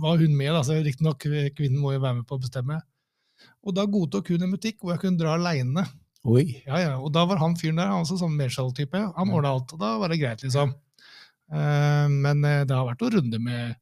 [0.00, 1.20] var hun med, altså så riktignok
[1.54, 2.80] kvinnen må jo være med på å bestemme.
[3.64, 5.84] Og da godtok hun en butikk hvor jeg kunne dra aleine.
[6.28, 6.44] Oi.
[6.66, 6.94] Ja, ja.
[7.00, 9.00] Og da var han fyren der, han også sånn mersalg-type.
[9.16, 10.74] Han ordna alt, og da var det greit, liksom.
[11.50, 13.78] Eh, men eh, det har vært noen runder med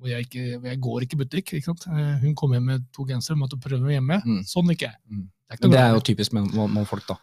[0.00, 1.52] hvor jeg, ikke, hvor jeg går ikke i butikk.
[1.56, 1.86] ikke sant?
[1.92, 4.20] Eh, hun kom hjem med to gensere, måtte prøve hjemme.
[4.24, 4.44] Mm.
[4.48, 4.96] Sånn ikke jeg.
[5.08, 5.26] Mm.
[5.28, 7.18] Det er ikke det er jo typisk med mannfolk, da.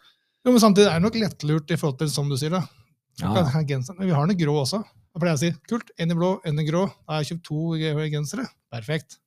[0.46, 2.66] Jo, men samtidig er det nok lettlurt i forhold til, som du sier, da.
[3.18, 3.32] Ja.
[3.34, 4.84] Men vi har den grå også.
[4.86, 6.84] Da pleier jeg å si kult, en i blå, en i grå.
[7.08, 7.62] Da har jeg kjøpt to
[8.14, 8.46] gensere.
[8.70, 9.18] Perfekt.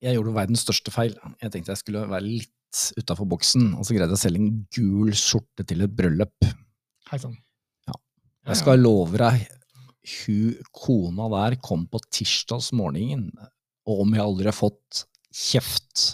[0.00, 1.12] Jeg gjorde verdens største feil.
[1.42, 2.52] Jeg tenkte jeg skulle være litt
[2.98, 6.48] utafor boksen, og så greide jeg å selge en gul skjorte til et bryllup.
[7.10, 7.36] Hei sann.
[7.88, 7.96] Ja.
[8.50, 9.46] Jeg skal love deg,
[10.06, 13.32] hun kona der kom på tirsdagsmorgenen,
[13.86, 16.06] og om jeg aldri har fått kjeft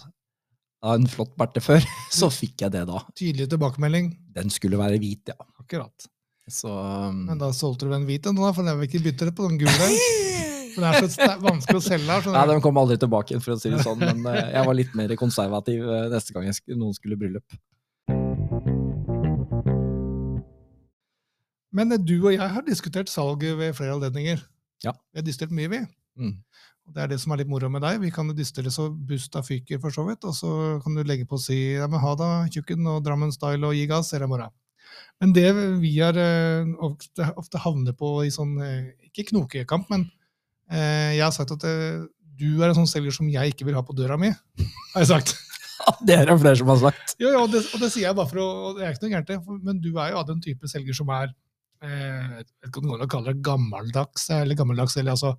[0.82, 1.84] av en flott berte før,
[2.18, 3.04] så fikk jeg det da.
[3.18, 4.12] Tydelig tilbakemelding.
[4.34, 5.38] Den skulle være hvit, ja.
[5.62, 6.08] Akkurat.
[6.50, 9.36] Så um, Men da solgte du den hvite nå, for den vil ikke bytte det
[9.38, 9.92] på den gule.
[10.73, 12.31] For det er så vanskelig å selge her.
[12.35, 14.79] Nei, De kom aldri tilbake igjen, for å si det sånn, men eh, jeg var
[14.79, 16.49] litt mer konservativ eh, neste gang
[16.79, 17.61] noen skulle i bryllup.
[21.73, 24.45] Men eh, du og jeg har diskutert salget ved flere anledninger.
[24.85, 24.95] Ja.
[25.12, 25.83] Vi har diskutert mye, vi.
[26.20, 26.39] Mm.
[26.83, 28.01] Og Det er det som er litt moro med deg.
[28.03, 30.25] Vi kan jo dystre så busta fyker, for så vidt.
[30.29, 30.51] Og så
[30.85, 33.79] kan du legge på og si ja, men ha da, tjukken og Drammen Style og
[33.79, 34.51] gi gass, jeg i.
[35.23, 35.49] Men det
[35.81, 38.59] vi eh, ofte, ofte havner på i sånn,
[39.09, 40.11] ikke knokekamp, men
[40.73, 42.03] jeg har sagt at eh,
[42.39, 44.33] du er en sånn selger som jeg ikke vil ha på døra mi,
[44.95, 45.35] har jeg sagt.
[46.07, 47.14] Det er det flere som har sagt.
[47.18, 49.07] Jo, jo, og det, og det sier jeg bare for å og Det er ikke
[49.07, 51.31] noe gærent, det, men du er jo av den type selger som er
[51.83, 55.33] eh, Jeg vet ikke om det kaller kalle det gammeldags, eller gammeldags, eller altså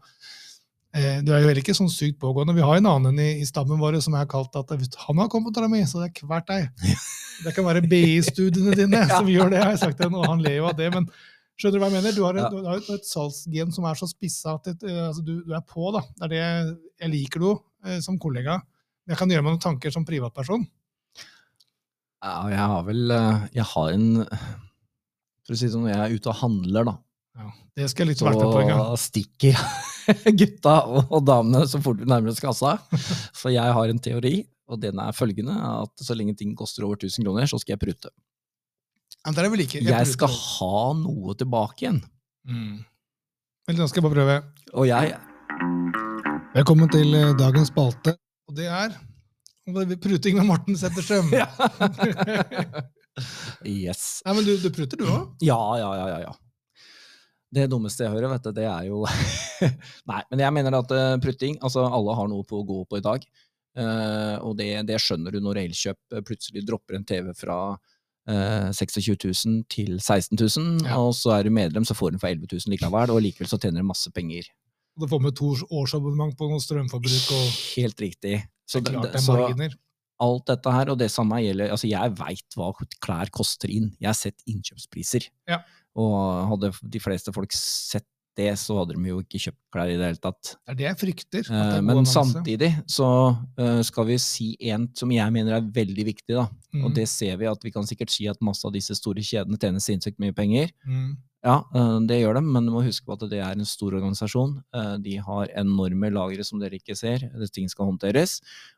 [0.96, 2.58] eh, Du er jo heller ikke sånn sykt pågående.
[2.58, 5.32] Vi har en annen i, i stammen vår som er kalt at hvis han har
[5.32, 6.72] kommet på døra mi, så det er hvert deg.
[7.44, 10.44] Det kan være BI-studiene dine som gjør det, har jeg sagt til ham, og han
[10.46, 10.92] ler jo av det.
[10.94, 11.08] men
[11.60, 12.16] Skjønner du hva jeg mener?
[12.18, 12.76] Du har, en, Ja.
[12.80, 15.92] et, et salgsgen som er så spissa at det, eh, altså du, du er på.
[15.94, 16.02] da.
[16.18, 17.50] Det er det jeg, liker du
[17.86, 18.58] eh, som kollega.
[19.06, 20.66] Men jeg kan gjøre meg noen tanker som privatperson.
[22.24, 24.06] Ja, jeg har vel eh, Jeg har en
[25.44, 26.94] For å si det sånn, når jeg er ute og handler, da,
[27.36, 28.84] Ja, det skal jeg litt så være på en gang.
[29.02, 29.64] stikker
[30.40, 32.78] gutta og damene så fort vi nærmer oss kassa.
[33.40, 34.38] Så jeg har en teori,
[34.72, 37.82] og den er følgende, at så lenge ting koster over 1000 kroner, så skal jeg
[37.84, 38.12] prute.
[39.24, 39.80] Ja, der er vel like.
[39.80, 42.02] Jeg skal ha noe tilbake igjen.
[42.44, 42.82] mm.
[43.64, 44.34] Vel, nå skal jeg bare prøve.
[44.76, 45.14] Og jeg
[46.54, 48.18] Velkommen til eh, dagens spalte.
[48.52, 48.92] Og det er
[50.04, 51.32] pruting med Morten Setterstrøm.
[51.40, 51.48] Ja.
[53.64, 54.24] Yes.
[54.26, 55.32] Nei, men du, du pruter, du òg?
[55.46, 56.84] Ja, ja, ja, ja, ja.
[57.54, 59.04] Det dummeste jeg hører, vet du, det er jo
[60.10, 63.00] Nei, men jeg mener at eh, prutting Altså, alle har noe på å gå på
[63.00, 63.24] i dag.
[63.74, 67.56] Uh, og det, det skjønner du når Elkjøp plutselig dropper en TV fra
[68.28, 69.16] eh, 26
[69.46, 70.98] 000 til 16 000, Ja.
[70.98, 73.58] og så er du medlem, så får du for 11 000 likevel, og likevel så
[73.60, 74.44] tjener du masse penger.
[74.96, 78.44] Og Du får med to årsabonnement på noe strømforbruk og Helt riktig.
[78.68, 79.74] Så, det er det- klart det- det er marginer.
[80.22, 82.72] alt dette her, og det samme gjelder Altså, jeg veit hva
[83.02, 83.96] klær koster inn.
[84.00, 85.28] Jeg har sett innkjøpspriser.
[85.50, 85.58] Ja.
[85.96, 88.06] Og hadde de fleste folk sett
[88.40, 90.54] det, så hadde de jo ikke kjøpt klær i det hele tatt.
[90.64, 91.44] Det er det jeg frykter.
[91.50, 93.10] det Eh, Men samtidig så
[93.58, 96.48] eh, skal vi si en som jeg mener er veldig viktig, da.
[96.74, 99.22] Mm, Og det ser vi at vi kan sikkert si at masse av disse store
[99.22, 100.74] kjedene tjener sinnssykt mye penger.
[100.88, 101.14] mm.
[101.44, 103.92] Ja, eh, det gjør de, men du må huske på at det er en stor
[103.92, 104.62] organisasjon.
[105.04, 107.20] De har enorme lagre som dere ikke ser.
[107.20, 108.38] Det ting skal håndteres.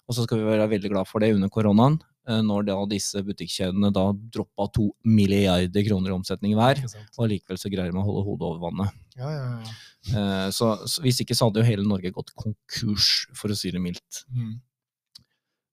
[0.09, 3.91] Og så skal vi være veldig glad for det under koronaen, når da disse butikkjedene
[3.93, 6.81] da droppa to milliarder kroner i omsetning hver.
[7.19, 8.95] Og likevel så greier de å holde hodet over vannet.
[9.19, 9.75] Ja, ja, ja.
[10.15, 13.71] Eh, Så, så hvis ikke så hadde jo hele Norge gått konkurs, for å si
[13.73, 14.23] det mildt.
[14.33, 14.55] Mm.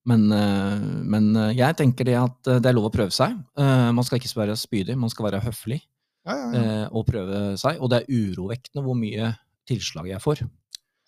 [0.09, 0.85] Men, eh,
[1.15, 3.37] men eh, jeg tenker det at eh, det er lov å prøve seg.
[3.57, 5.81] Eh, Man skal ikke være spydig, man skal være høflig.
[6.25, 6.63] ja, ja, ja.
[6.63, 7.79] eh, og prøve seg.
[7.79, 9.33] Og det er urovekkende hvor mye
[9.69, 10.43] tilslag jeg får.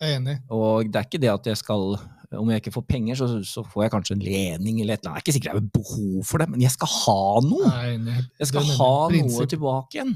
[0.02, 0.36] Jeg er enig.
[0.52, 1.96] Og det er ikke det at jeg skal
[2.36, 5.14] Om jeg ikke får penger, så, så får jeg kanskje en lening eller et eller
[5.14, 5.22] annet.
[5.22, 7.70] Det er ikke sikkert jeg har behov for det, men jeg skal ha noe!
[7.70, 8.16] Jeg enig.
[8.41, 10.16] Jeg skal ha nemlig noe tilbake igjen.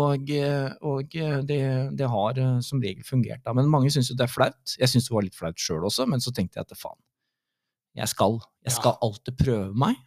[0.00, 0.28] Og,
[0.86, 1.14] og
[1.48, 1.62] det,
[1.98, 3.40] det har eh, som regel fungert.
[3.46, 3.54] da.
[3.56, 4.74] Men mange syns jo det er flaut.
[4.78, 7.00] Jeg syns det var litt flaut sjøl også, men så tenkte jeg at faen,
[7.98, 8.38] jeg skal.
[8.66, 9.98] Jeg skal alltid prøve meg.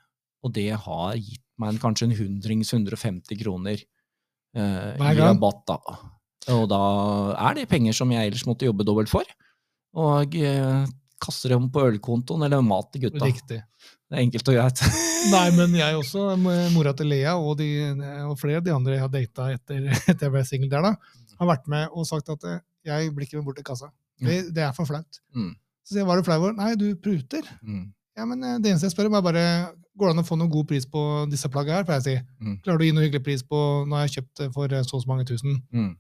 [0.44, 5.66] Og det har gitt meg en, kanskje en hundrings, 150 kroner eh, i rabatt.
[5.68, 5.80] da.
[6.52, 6.82] Og da
[7.50, 9.28] er det penger som jeg ellers måtte jobbe dobbelt for.
[10.04, 10.84] Og eh,
[11.24, 13.24] kaster dem på ølkontoen eller mat til gutta.
[13.26, 13.62] Riktig.
[13.62, 14.84] Det er enkelt og greit.
[15.34, 16.34] Nei, men jeg også,
[16.74, 17.70] mora til Lea og, de,
[18.28, 21.34] og flere av de andre jeg har data etter, at jeg ble singel der, da,
[21.40, 23.92] har vært med og sagt at eh, jeg blir ikke med bort til kassa.
[24.24, 25.22] Det, det er for flaut.
[25.36, 25.54] Mm.
[25.84, 26.56] Så sier jeg, var du flau over?
[26.58, 27.48] Nei, du pruter.
[27.64, 27.88] Mm.
[28.18, 29.48] Ja, men eh, det eneste jeg spør om, er bare
[29.94, 31.84] Går det an å få noen god pris på disse plaggene her?
[31.86, 32.46] pleier jeg å si.
[32.46, 32.54] Mm.
[32.66, 34.98] Klarer du å gi noe hyggelig pris på Nå har jeg kjøpt for eh, så
[34.98, 35.60] og så mange tusen.
[35.70, 35.92] Mm.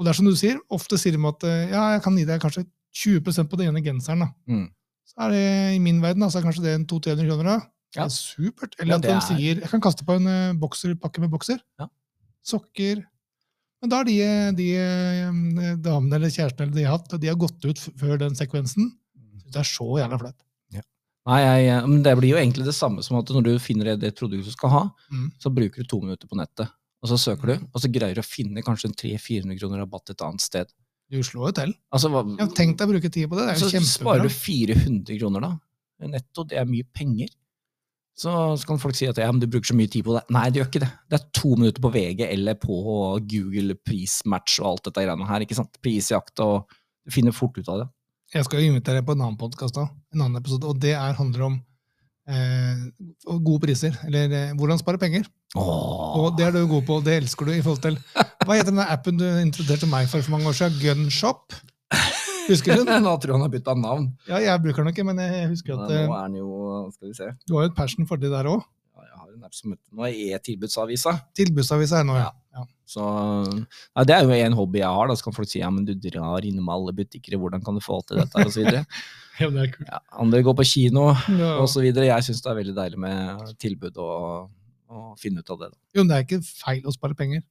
[0.00, 2.24] Og det er som du sier, ofte sier de at eh, ja, jeg kan gi
[2.24, 2.64] deg kanskje
[2.96, 4.24] 20% på den ene genseren.
[4.24, 4.30] da.
[4.48, 4.64] Mm.
[5.10, 5.44] Så er det
[5.76, 7.44] i min verden, altså kanskje det er en 200-300 kroner.
[7.50, 7.58] da.
[7.92, 8.76] Det er supert.
[8.78, 11.30] Ja, Eller at de er- sier jeg kan kaste på en uh, bokser, pakke med
[11.30, 11.58] bokser.
[11.78, 11.88] Ja.
[12.46, 13.04] Sokker.
[13.82, 14.68] Men da har de, eh, de
[15.82, 18.92] damene eller kjærestene eller de har hatt, de har gått ut før den sekvensen.
[19.50, 20.38] Det er så jævla flaut.
[21.28, 21.36] Nei,
[21.66, 24.16] jeg, men det blir jo egentlig det samme som at når du finner et, et
[24.16, 24.80] produkt du skal ha,
[25.12, 25.26] Mm.
[25.38, 26.70] så bruker du to minutter på nettet.
[27.00, 30.12] Og så søker du, og så greier du å finne kanskje en 300-400 kroner rabatt
[30.12, 30.70] et annet sted.
[31.10, 31.74] Du slår jo til.
[31.90, 33.48] Altså, hva, Ja, tenk deg å bruke tid på det.
[33.48, 35.52] Det er jo så sparer du 400 kroner da.
[36.10, 37.32] Netto, det er mye penger.
[38.20, 40.22] Så, så kan folk si at ja, men du bruker så mye tid på det.
[40.34, 40.90] Nei, det gjør ikke det.
[41.08, 42.76] Det er to minutter på VG eller på
[43.32, 45.46] Google prismatch og alt dette greiene her.
[45.46, 45.80] ikke sant?
[45.82, 47.88] Prisjakt, og du finner fort ut av det.
[48.36, 51.16] Jeg skal jo invitere deg på en annen podkast, en annen episode, og det er,
[51.18, 51.56] handler om
[52.30, 52.84] eh,
[53.26, 53.96] gode priser.
[54.06, 55.26] Eller eh, hvordan spare penger.
[55.58, 56.18] Åh.
[56.20, 57.96] Og det er du god på, og det elsker du i forhold til
[58.46, 60.78] Hva heter den appen du introduserte meg for for mange år siden?
[60.82, 61.56] Gunshop?
[62.50, 63.02] Husker du den?
[63.06, 64.10] Nå tror jeg han har bytta navn.
[64.30, 66.50] Ja, jeg bruker den ikke, men jeg husker Nå at er den jo
[66.94, 67.32] Skal vi se.
[67.46, 68.62] du har jo et passion for det der òg.
[68.94, 71.16] Ja, jeg har en app som heter Nå er jeg Tilbudsavisa.
[71.36, 72.30] Tilbudsavisa er nå, ja.
[72.56, 72.66] ja.
[72.90, 75.10] Så ja, Det er jo en hobby jeg har.
[75.10, 77.82] Da så kan folk si ja, men du drar innom alle butikker, hvordan kan du
[77.84, 78.46] få til dette?
[78.46, 78.84] Og så videre.
[79.40, 79.88] ja det er kult.
[79.88, 81.54] ja, andre går på kino Ja.
[81.84, 82.06] videre.
[82.10, 84.50] Jeg syns det er veldig deilig med tilbud og,
[84.90, 85.70] og finne ut av det.
[85.72, 85.78] Da.
[85.96, 87.42] Jo, men det er ikke feil å spare penger.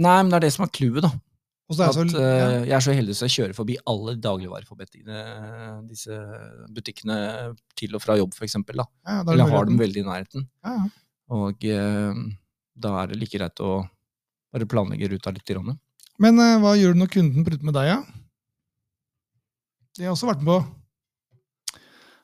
[0.00, 1.12] Nei, men det er det som er clouet, da.
[1.72, 2.64] Så er At, så, eh, ja.
[2.68, 6.16] Jeg er så heldig så jeg kjører forbi alle dagligvareforbedringene, disse
[6.74, 7.16] butikkene
[7.80, 8.84] til og fra jobb, da.
[9.08, 10.44] Ja, da Eller har dem veldig i nærheten.
[10.66, 10.90] Ja, ja.
[11.32, 12.18] Og eh,
[12.76, 13.86] da er det like greit å
[14.52, 15.46] bare planlegge ruta litt.
[15.48, 15.78] Grann.
[16.20, 18.02] Men eh, hva gjør du når kunden pruter med deg, ja?
[19.96, 20.81] Det har jeg også vært med på.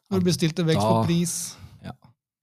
[0.09, 1.07] Når du bestilte vekst på Da-
[1.85, 1.93] Ja.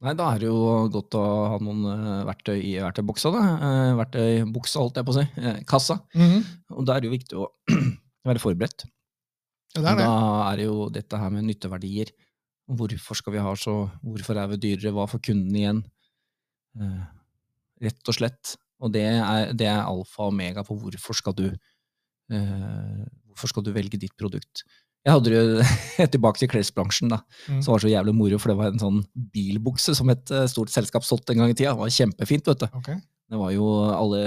[0.06, 3.44] Nei, da er det jo godt å ha noen eh, verktøy i verktøyboksa, da.
[3.68, 5.26] Eh, verktøybuksa, holdt jeg på å si.
[5.42, 6.00] Eh, kassa.
[6.14, 6.44] -hmm.
[6.78, 7.48] Og da er det jo viktig å
[8.28, 8.86] være forberedt.
[9.76, 10.06] Ja, det er det.
[10.06, 12.12] Da er det jo dette her med nytteverdier.
[12.70, 14.94] Hvorfor skal vi ha så Hvorfor er vi dyrere?
[14.94, 15.84] Hva får kunden igjen?
[17.82, 18.56] Rett og slett.
[18.82, 21.50] Og det er, det er alfa og omega på hvorfor skal du
[22.30, 24.64] Hvorfor skal du velge ditt produkt.
[25.06, 25.66] Jeg hadde jo
[26.16, 27.20] tilbake til klesbransjen, da.
[27.46, 27.60] Mm.
[27.62, 29.04] Som var så jævlig moro, for det var en sånn
[29.36, 31.76] bilbukse som et eh, stort selskap solgte en gang i tida.
[31.76, 32.80] Det var kjempefint, vet du.
[32.82, 32.98] Okay.
[33.26, 34.22] Det var jo Alle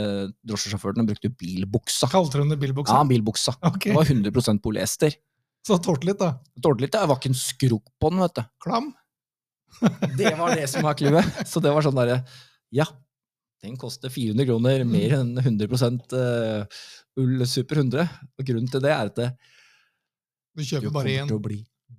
[0.47, 2.09] drosjesjåførene brukte bilbuksa.
[2.11, 3.01] Kalte de det bilbuksa?
[3.01, 3.57] Ja, bilbuksa.
[3.73, 3.91] Okay.
[3.91, 5.19] Det var 100% polyester.
[5.67, 6.37] Så tålte litt, da.
[6.63, 8.47] Tålte litt, det var ikke en skrukk på den, vet du.
[8.65, 8.93] Klam?
[10.19, 11.27] Det var det som var clouet.
[11.47, 12.23] Så det var sånn derre
[12.75, 12.87] Ja,
[13.63, 15.69] den koster 400 kroner, mer enn 100
[16.15, 16.81] uh,
[17.21, 18.07] ull Super 100.
[18.39, 19.29] Og grunnen til det er at det,
[20.59, 21.59] Du du kjøper bare kommer til å bli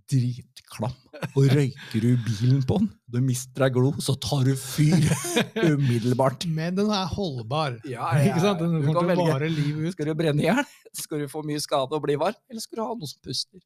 [0.10, 0.94] dritklam.
[1.38, 4.96] Og røyker du bilen på den, du mister deg glo, så tar du fyr
[5.74, 6.46] umiddelbart.
[6.50, 7.80] Men den er holdbar.
[7.90, 8.62] Ja, ja, Ikke sant?
[8.62, 9.96] Den du kommer kan til å vare livet ut.
[9.98, 10.62] Skal du brenne i hjel?
[10.98, 12.38] Skal du få mye skade og bli varm?
[12.50, 13.62] Eller skal du ha noe som puster?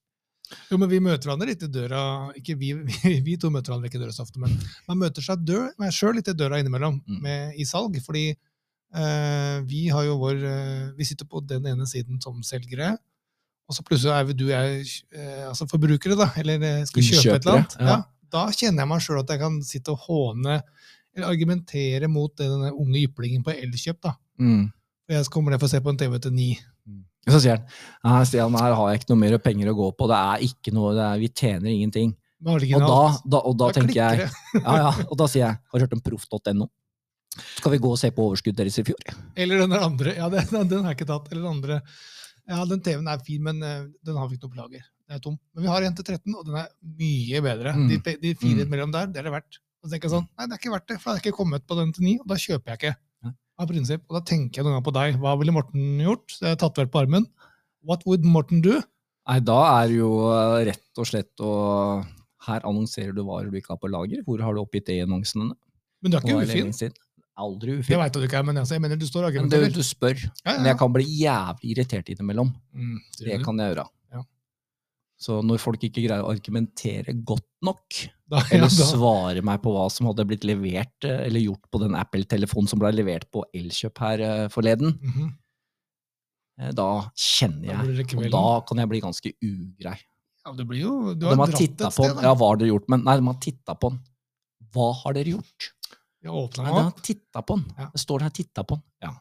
[0.69, 2.01] Jo, men vi møter hverandre litt i døra.
[2.39, 4.55] Ikke vi, vi, vi to møter hverandre ikke i døra så ofte, men
[4.89, 5.47] man møter seg
[5.95, 7.21] sjøl litt i døra innimellom Mm.
[7.23, 7.95] med, i salg.
[8.05, 12.95] Fordi eh, vi har jo vår eh, Vi sitter på den ene siden som selgere.
[13.69, 14.81] Og så plutselig er vi du og jeg
[15.15, 17.77] eh, altså forbrukere, da, eller eh, skal kjøpe et eller annet.
[17.79, 17.93] ja.
[17.93, 18.01] Ja.
[18.33, 20.55] Da kjenner jeg meg sjøl at jeg kan sitte og håne
[21.13, 23.99] eller argumentere mot denne unge yplingen på Elkjøp.
[24.01, 24.15] da.
[24.41, 24.71] Mm.
[25.13, 26.47] Jeg kommer ned for å se på en TV til ni.
[27.29, 27.61] Så sier
[28.03, 30.73] han Stian, her har jeg ikke noe mer penger å gå på, det er ikke
[30.75, 32.15] noe, det er, vi tjener ingenting.
[32.43, 34.25] Og da, da, og da, Da tenker jeg
[34.65, 36.65] ja, ja, Og da sier jeg har du hørt om proff.no?
[37.37, 39.13] Skal vi gå og se på overskuddet deres i fjor?
[39.39, 40.17] Eller den andre.
[40.17, 41.31] Ja, den, den har jeg ikke tatt.
[41.31, 41.77] Eller den andre.
[42.49, 44.83] Ja, den TV-en er fin, men eh, den har vi ikke noe på lager.
[45.07, 45.37] Den er tom.
[45.55, 46.67] Men vi har en til 13, og den er
[46.99, 47.73] mye bedre.
[47.77, 47.85] Mm.
[47.91, 48.69] De, de fire Mm.
[48.73, 49.59] mellom der, det er det verdt.
[49.83, 51.25] Og så tenker jeg sånn, nei, det er ikke verdt det, for da har jeg
[51.31, 52.95] ikke kommet på den til 9, og da kjøper jeg ikke.
[53.61, 54.01] Av prinsipp.
[54.09, 55.17] Og da tenker jeg noen gang på deg.
[55.21, 56.23] Hva ville Morten gjort?
[56.33, 57.27] Så jeg har tatt vel på armen.
[57.85, 58.79] What would Morten do?
[59.29, 61.51] Nei, da er det jo eh, rett og slett å
[62.47, 64.23] Her annonserer du varer du ikke har på lager.
[64.25, 65.53] Hvor har du oppgitt det i annonsen?
[66.01, 66.73] Men du er ikke ufin.
[67.33, 67.97] Aldri Det ufin.
[67.97, 70.19] veit du ikke, men altså, jeg mener du står Men det, du spør.
[70.45, 72.53] Ja, Men jeg kan bli jævlig irritert innimellom.
[72.73, 73.87] Mm, Det kan jeg gjøre.
[74.13, 74.21] Ja.
[75.17, 79.73] Så når folk ikke greier å argumentere godt nok, Da, ja, eller svare meg på
[79.73, 83.43] hva som hadde blitt levert, eh, eller gjort på den Apple-telefonen som ble levert på
[83.53, 86.73] Elkjøp her eh, forleden, mm -hmm.
[86.73, 88.07] da kjenner jeg.
[88.07, 89.97] da Og da kan jeg bli ganske ugrei.
[90.45, 92.21] Ja, du blir jo Du har de har dratt et sted, da.
[92.21, 92.89] Ja, hva har dere gjort?
[92.89, 93.99] Men nei, de har titta på den.
[94.73, 95.73] Hva har dere gjort?
[96.23, 97.71] Jeg åpna Nei, den de opp titta på den.
[97.77, 97.89] Ja.
[97.91, 98.83] Det står der 'titta på den'.
[99.03, 99.13] Ja.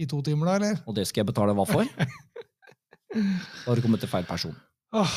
[0.00, 0.82] i to timer, da, eller?
[0.86, 1.84] Og det skal jeg betale hva for?
[3.10, 4.54] Da har du kommet til feil person.
[4.94, 5.14] Åh,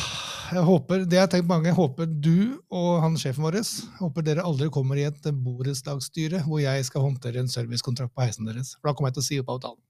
[0.53, 3.59] jeg håper, det jeg har tenkt mange, jeg håper du og han sjefen vår
[3.99, 8.45] håper dere aldri kommer i et borettslagsstyre hvor jeg skal håndtere en servicekontrakt på heisen
[8.45, 8.73] deres.
[8.81, 9.81] For da kommer jeg til å si opp avtalen.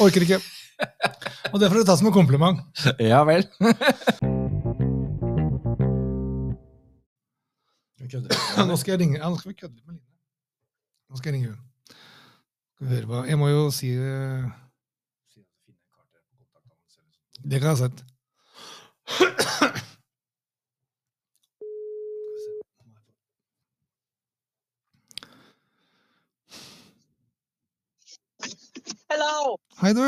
[0.00, 0.40] Orker ikke.
[1.52, 2.64] Og det får du ta som en kompliment.
[3.12, 3.44] Ja vel.
[8.02, 10.11] Nå skal jeg ringe ja, Nå skal vi kødde litt med Line.
[11.12, 14.46] Nå skal jeg ringe hva Jeg må jo si eh,
[17.44, 18.00] Det kan jeg ha sett.
[29.82, 30.04] Hei, du.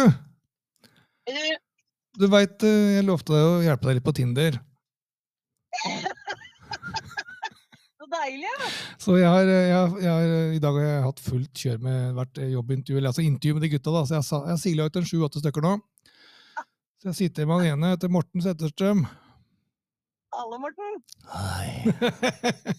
[1.27, 1.57] Eller,
[2.17, 4.57] Du veit, jeg lovte deg å hjelpe deg litt på Tinder.
[8.25, 8.68] Deilig, ja.
[9.05, 12.14] Så jeg har, jeg, har, jeg har, i dag har jeg hatt fullt kjør med
[12.18, 13.95] hvert jobbintervju, eller altså intervju med de gutta.
[13.95, 15.75] da, så Jeg, sa- jeg har sila ut en sju-åtte stykker nå.
[17.05, 19.05] Så jeg sitter med han ene etter Morten Setterstrøm.
[20.35, 20.97] Hallo, Morten.
[21.31, 21.93] Hei.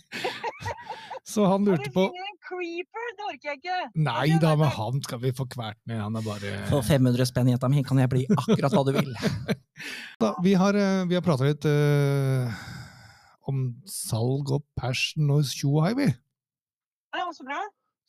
[1.32, 3.06] så han lurte på en creeper?
[3.16, 3.78] Det orker jeg ikke.
[4.06, 6.02] Nei da, men han skal vi få kvert ned.
[6.04, 9.14] Han er bare For 500 spenn, jenta mi, kan jeg bli akkurat hva du vil.
[10.26, 12.60] da, Vi har, eh, vi har prata litt eh,
[13.50, 16.08] om salg og passion og tjo og hei, vi.
[17.16, 17.62] Ja, så bra.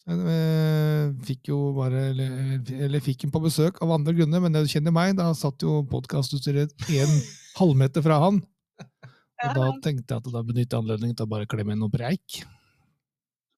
[0.06, 4.70] Eh, fikk jo bare Eller, eller fikk den på besøk av andre grunner, men du
[4.70, 7.16] kjenner meg, da satt jo podkastutstyret en
[7.58, 8.38] halvmeter fra han.
[9.36, 11.92] Og da tenkte jeg at da benytter jeg anledningen til å bare klemme inn noe
[11.92, 12.40] preik.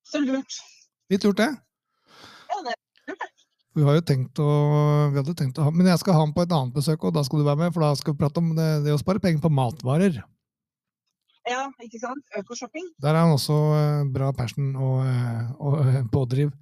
[0.08, 0.58] Så lurt.
[1.12, 1.52] Litt lurt, det.
[2.48, 2.74] Ja, det.
[3.78, 4.48] Vi har jo tenkt å,
[5.12, 7.14] vi hadde tenkt å ha, Men jeg skal ha han på et annet besøk, og
[7.14, 9.22] da skal du være med, for da skal vi prate om det, det å spare
[9.22, 10.18] penger på matvarer.
[11.48, 12.24] Ja, ikke sant?
[12.38, 12.88] Økoshopping.
[13.02, 16.52] Der er han også eh, bra passion og, eh, og eh, pådriv.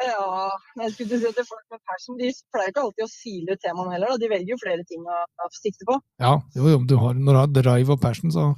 [0.00, 0.48] Ja,
[0.80, 3.92] jeg skulle si at folk med passion de pleier ikke alltid å sile ut temaene
[3.92, 4.14] heller.
[4.14, 4.20] Da.
[4.22, 5.98] De velger jo flere ting å, å sikte på.
[6.22, 8.52] Ja, jo, jo, du har, når du har drive og passion, så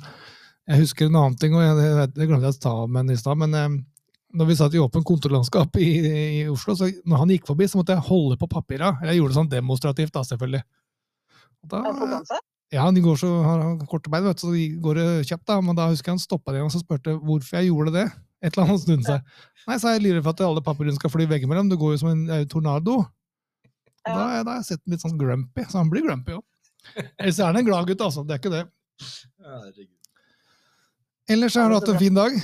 [0.66, 3.18] Jeg husker en annen ting, og jeg, det, det glemte jeg å ta med i
[3.18, 3.52] stad, men
[4.36, 5.90] når vi satt i åpent kontorlandskap i,
[6.40, 8.96] i Oslo, så når han gikk forbi, så måtte jeg holde på papira.
[9.06, 10.62] Jeg gjorde det sånn demonstrativt, da, selvfølgelig.
[11.70, 11.82] Da,
[12.74, 14.98] Ja, de går så, har korte bein, vet du, så de går
[15.28, 17.94] kjapt, da, men da husker jeg han stoppa det og så spurte hvorfor jeg gjorde
[17.94, 18.06] det.
[18.44, 19.36] Et eller annet stund seg.
[19.66, 21.70] Nei, sa jeg lurer for at alle papirene skal fly veggimellom.
[21.70, 22.98] Det går jo som en eh, tornado.
[24.06, 24.12] Ja.
[24.12, 26.44] Da, da har jeg sett den litt sånn grumpy, så han blir grumpy òg.
[27.18, 28.22] Ellers er han en glad gutt, altså.
[28.26, 28.64] Det er ikke det.
[31.32, 32.36] Ellers har du hatt en fin dag.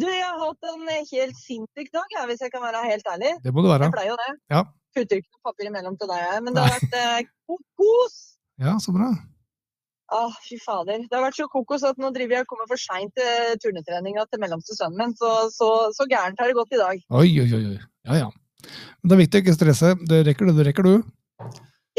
[0.00, 3.36] Du, jeg har hatt en helt sinnssyk dag, jeg, hvis jeg kan være helt ærlig.
[3.44, 3.90] Det må du være.
[3.90, 4.30] Jeg pleier jo det.
[4.54, 4.64] Ja.
[4.96, 8.18] Putter ikke noe papir imellom til deg, men det har vært eh, kokos.
[8.60, 9.10] Ja, så bra.
[10.12, 11.04] Ah, fy fader.
[11.06, 14.24] Det har vært så kokos at nå driver jeg og kommer for seint til turnetreninga
[14.26, 17.02] til mellomste sønnen min, så, så, så gærent har det gått i dag.
[17.14, 17.76] Oi, oi, oi.
[18.10, 18.30] Ja, ja.
[19.00, 19.92] Men det er viktig å ikke stresse.
[20.10, 20.96] Det rekker du, det rekker du.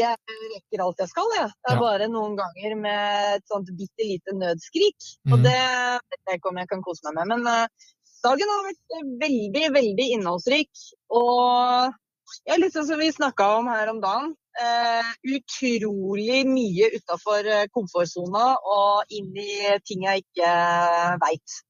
[0.00, 0.16] Jeg
[0.52, 1.48] rekker alt jeg skal, jeg.
[1.56, 1.80] Det er Ja.
[1.80, 5.08] bare noen ganger med et sånt bitte lite nødskrik.
[5.30, 5.42] Og Mhm.
[5.48, 7.32] det vet jeg ikke om jeg kan kose meg med.
[7.32, 7.66] Men uh,
[8.24, 10.70] dagen har vært eh, veldig, veldig innholdsrik.
[11.10, 11.92] Og
[12.46, 14.34] ja, litt sånn som vi snakka om her om dagen.
[14.60, 20.56] Eh, utrolig mye utafor komfortsona og inn i ting jeg ikke
[21.22, 21.60] veit.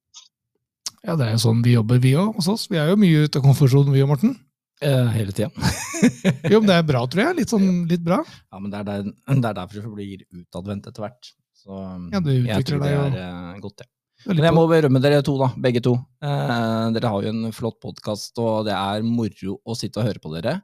[1.03, 2.69] Ja, det er jo sånn vi jobber, vi òg, hos oss.
[2.71, 4.37] Vi er jo mye ute av komfortsonen, vi og Morten.
[4.83, 5.51] Eh, hele tida.
[6.51, 7.39] Jo, men det er bra, tror jeg.
[7.39, 8.19] Litt sånn litt bra.
[8.51, 9.09] Ja, men det er, der,
[9.43, 11.33] det er derfor det blir utadvendt etter hvert.
[11.63, 11.79] Så
[12.11, 13.89] Ja, det jeg tror det er eh, godt, det.
[14.27, 15.51] Men jeg må berømme dere to, da.
[15.63, 15.97] Begge to.
[16.23, 20.23] Eh, dere har jo en flott podkast, og det er moro å sitte og høre
[20.23, 20.61] på dere.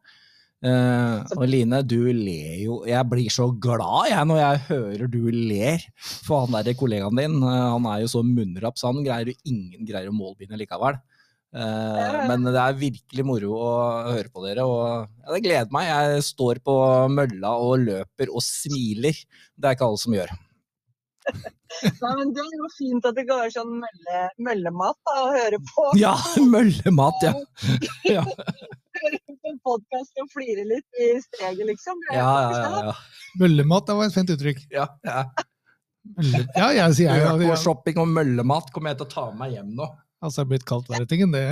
[0.59, 5.21] Eh, og Line, du ler jo Jeg blir så glad jeg når jeg hører du
[5.31, 5.85] ler.
[6.27, 9.39] For han der kollegaen din, uh, han er jo så munnrapp, så han greier jo
[9.47, 10.99] ingen greier å målbinde likevel.
[11.49, 13.71] Eh, men det er virkelig moro å
[14.11, 15.89] høre på dere, og det gleder meg.
[15.89, 16.75] Jeg står på
[17.13, 19.17] mølla og løper og smiler.
[19.57, 20.35] Det er ikke alle som gjør.
[22.03, 25.33] Nei, men Det er jo fint at det går være sånn mølle, møllemat da, å
[25.35, 25.87] høre på.
[26.01, 26.15] Ja,
[26.55, 27.35] møllemat, ja.
[28.17, 28.25] ja.
[28.99, 32.01] Høre på podkast og flire litt i steget, liksom.
[32.13, 32.83] Ja, ja, ja.
[32.91, 32.97] ja.
[33.41, 34.65] Møllemat, det var et fint uttrykk.
[34.75, 35.23] ja, ja.
[36.57, 39.75] Ja, jeg sier jeg, Økoshopping og møllemat kommer jeg til å ta med meg hjem
[39.77, 39.89] nå.
[40.25, 41.43] Altså, det er blitt kaldt verre ting enn det,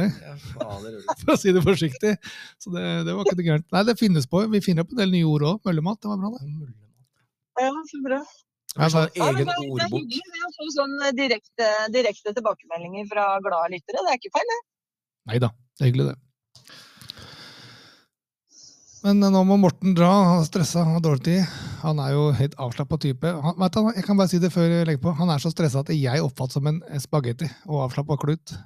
[1.20, 2.14] for å si det forsiktig.
[2.62, 3.66] Så det, det var ikke det gærent.
[3.76, 4.40] Nei, det finnes på.
[4.54, 5.60] Vi finner opp en del nye ord òg.
[5.68, 6.72] Møllemat, det var bra, det.
[7.62, 8.18] Ja, så bra.
[8.72, 11.68] Det var sånn Ja, egen det, er- det er hyggelig å få sånn eh, direkte,
[11.94, 14.02] direkte tilbakemeldinger fra glade lyttere.
[14.08, 14.58] Det er ikke feil, det.
[15.30, 16.74] Nei da, det er hyggelig, det.
[19.06, 20.08] Men nå må Morten dra.
[20.26, 21.50] Han er stressa, han har dårlig tid.
[21.84, 23.30] Han er jo helt avslappa type.
[23.44, 25.12] Han, vet du, jeg kan bare si det før jeg legger på.
[25.20, 28.56] Han er så stressa at jeg oppfattes som en spagetti og avslappa klut.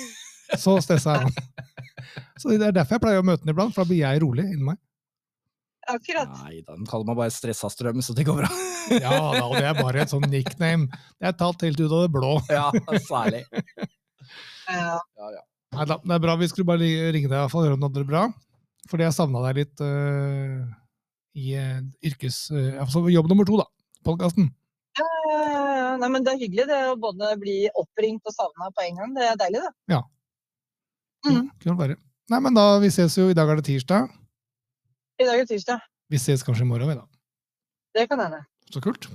[0.58, 1.34] Så stressa er han.
[2.40, 4.48] Så Det er derfor jeg pleier å møte han iblant, for da blir jeg rolig
[4.48, 4.80] inni meg.
[5.86, 6.32] Akkurat.
[6.40, 8.50] Nei da, han kaller meg bare stressa strøm, så det går bra.
[8.96, 10.88] Ja da, og det er bare et sånn nickname.
[11.20, 12.32] Det er tatt helt ut av det blå.
[12.50, 12.66] Ja,
[13.04, 13.44] særlig.
[14.66, 14.98] Ja.
[14.98, 15.44] Ja, ja.
[15.76, 16.34] Nei da, det er bra.
[16.40, 18.24] Vi skulle bare ringe deg i hvert fall og høre om du hadde det bra.
[18.90, 20.66] Fordi jeg savna deg litt uh,
[21.38, 22.48] i øh, yrkes...
[22.82, 23.68] altså jobb nummer to, da.
[24.06, 24.48] Podkasten.
[24.98, 25.06] Ja,
[26.00, 29.14] Nei, men det er hyggelig det å både bli oppringt og savna på en gang.
[29.14, 29.72] Det er deilig, det.
[31.28, 31.48] Mhm.
[31.60, 31.96] Kunne det være.
[32.32, 33.28] Nei, men da, vi ses jo.
[33.30, 34.10] I dag er det tirsdag.
[35.20, 35.82] I dag er det tirsdag.
[36.10, 37.06] Vi ses kanskje i morgen, vi, da.
[37.94, 38.40] Det kan hende.
[38.72, 39.10] Så kult.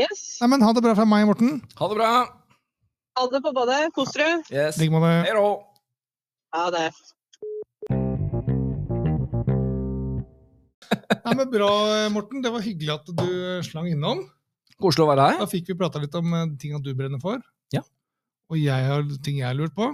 [0.00, 0.24] Yes.
[0.42, 1.60] Nei, men ha det bra fra meg, Morten.
[1.78, 2.12] Ha det bra.
[3.14, 3.92] Ha det på badet.
[3.94, 4.40] Kos dere.
[4.50, 4.80] Yes.
[4.80, 5.34] Ligg med det.
[6.56, 6.88] Ha det.
[11.24, 11.70] Nei, men Bra,
[12.14, 12.42] Morten.
[12.44, 13.28] Det var hyggelig at du
[13.66, 14.24] slang innom.
[14.80, 17.38] Koselig å være Da fikk vi prata litt om ting tinga du brenner for.
[17.74, 17.84] Ja.
[18.50, 19.90] Og jeg har ting jeg lurer på.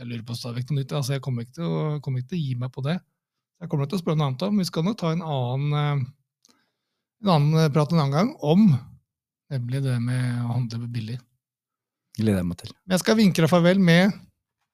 [0.00, 0.92] Jeg lurer på stadig noe nytt.
[0.96, 2.96] altså Jeg kommer ikke, til å, kommer ikke til å gi meg på det.
[3.60, 4.60] Jeg kommer til å spørre noe annet om.
[4.60, 6.54] Vi skal nok ta en annen, eh,
[7.24, 8.70] en annen eh, prat en annen gang om
[9.50, 11.18] nemlig det med å handle billig.
[12.18, 12.72] Gleder jeg meg til.
[12.92, 14.14] Jeg skal vinke deg farvel med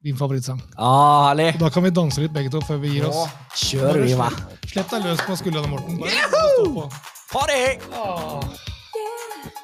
[0.07, 0.61] din favorittsang.
[0.79, 1.49] Ah, herlig!
[1.57, 3.27] Og da kan vi danse litt begge to før vi gir oss.
[3.59, 4.31] Kjør vi, hva?
[4.67, 5.99] Slipp deg løs på skuldrene, Morten.
[6.01, 6.85] Bare stå på.
[7.33, 7.63] Party!
[7.91, 8.41] Åh.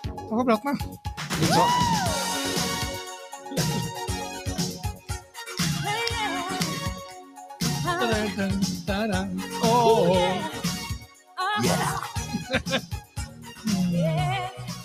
[0.02, 0.68] Takk for praten.
[0.68, 0.74] da.
[11.62, 11.98] Yeah.
[13.92, 14.48] Yeah.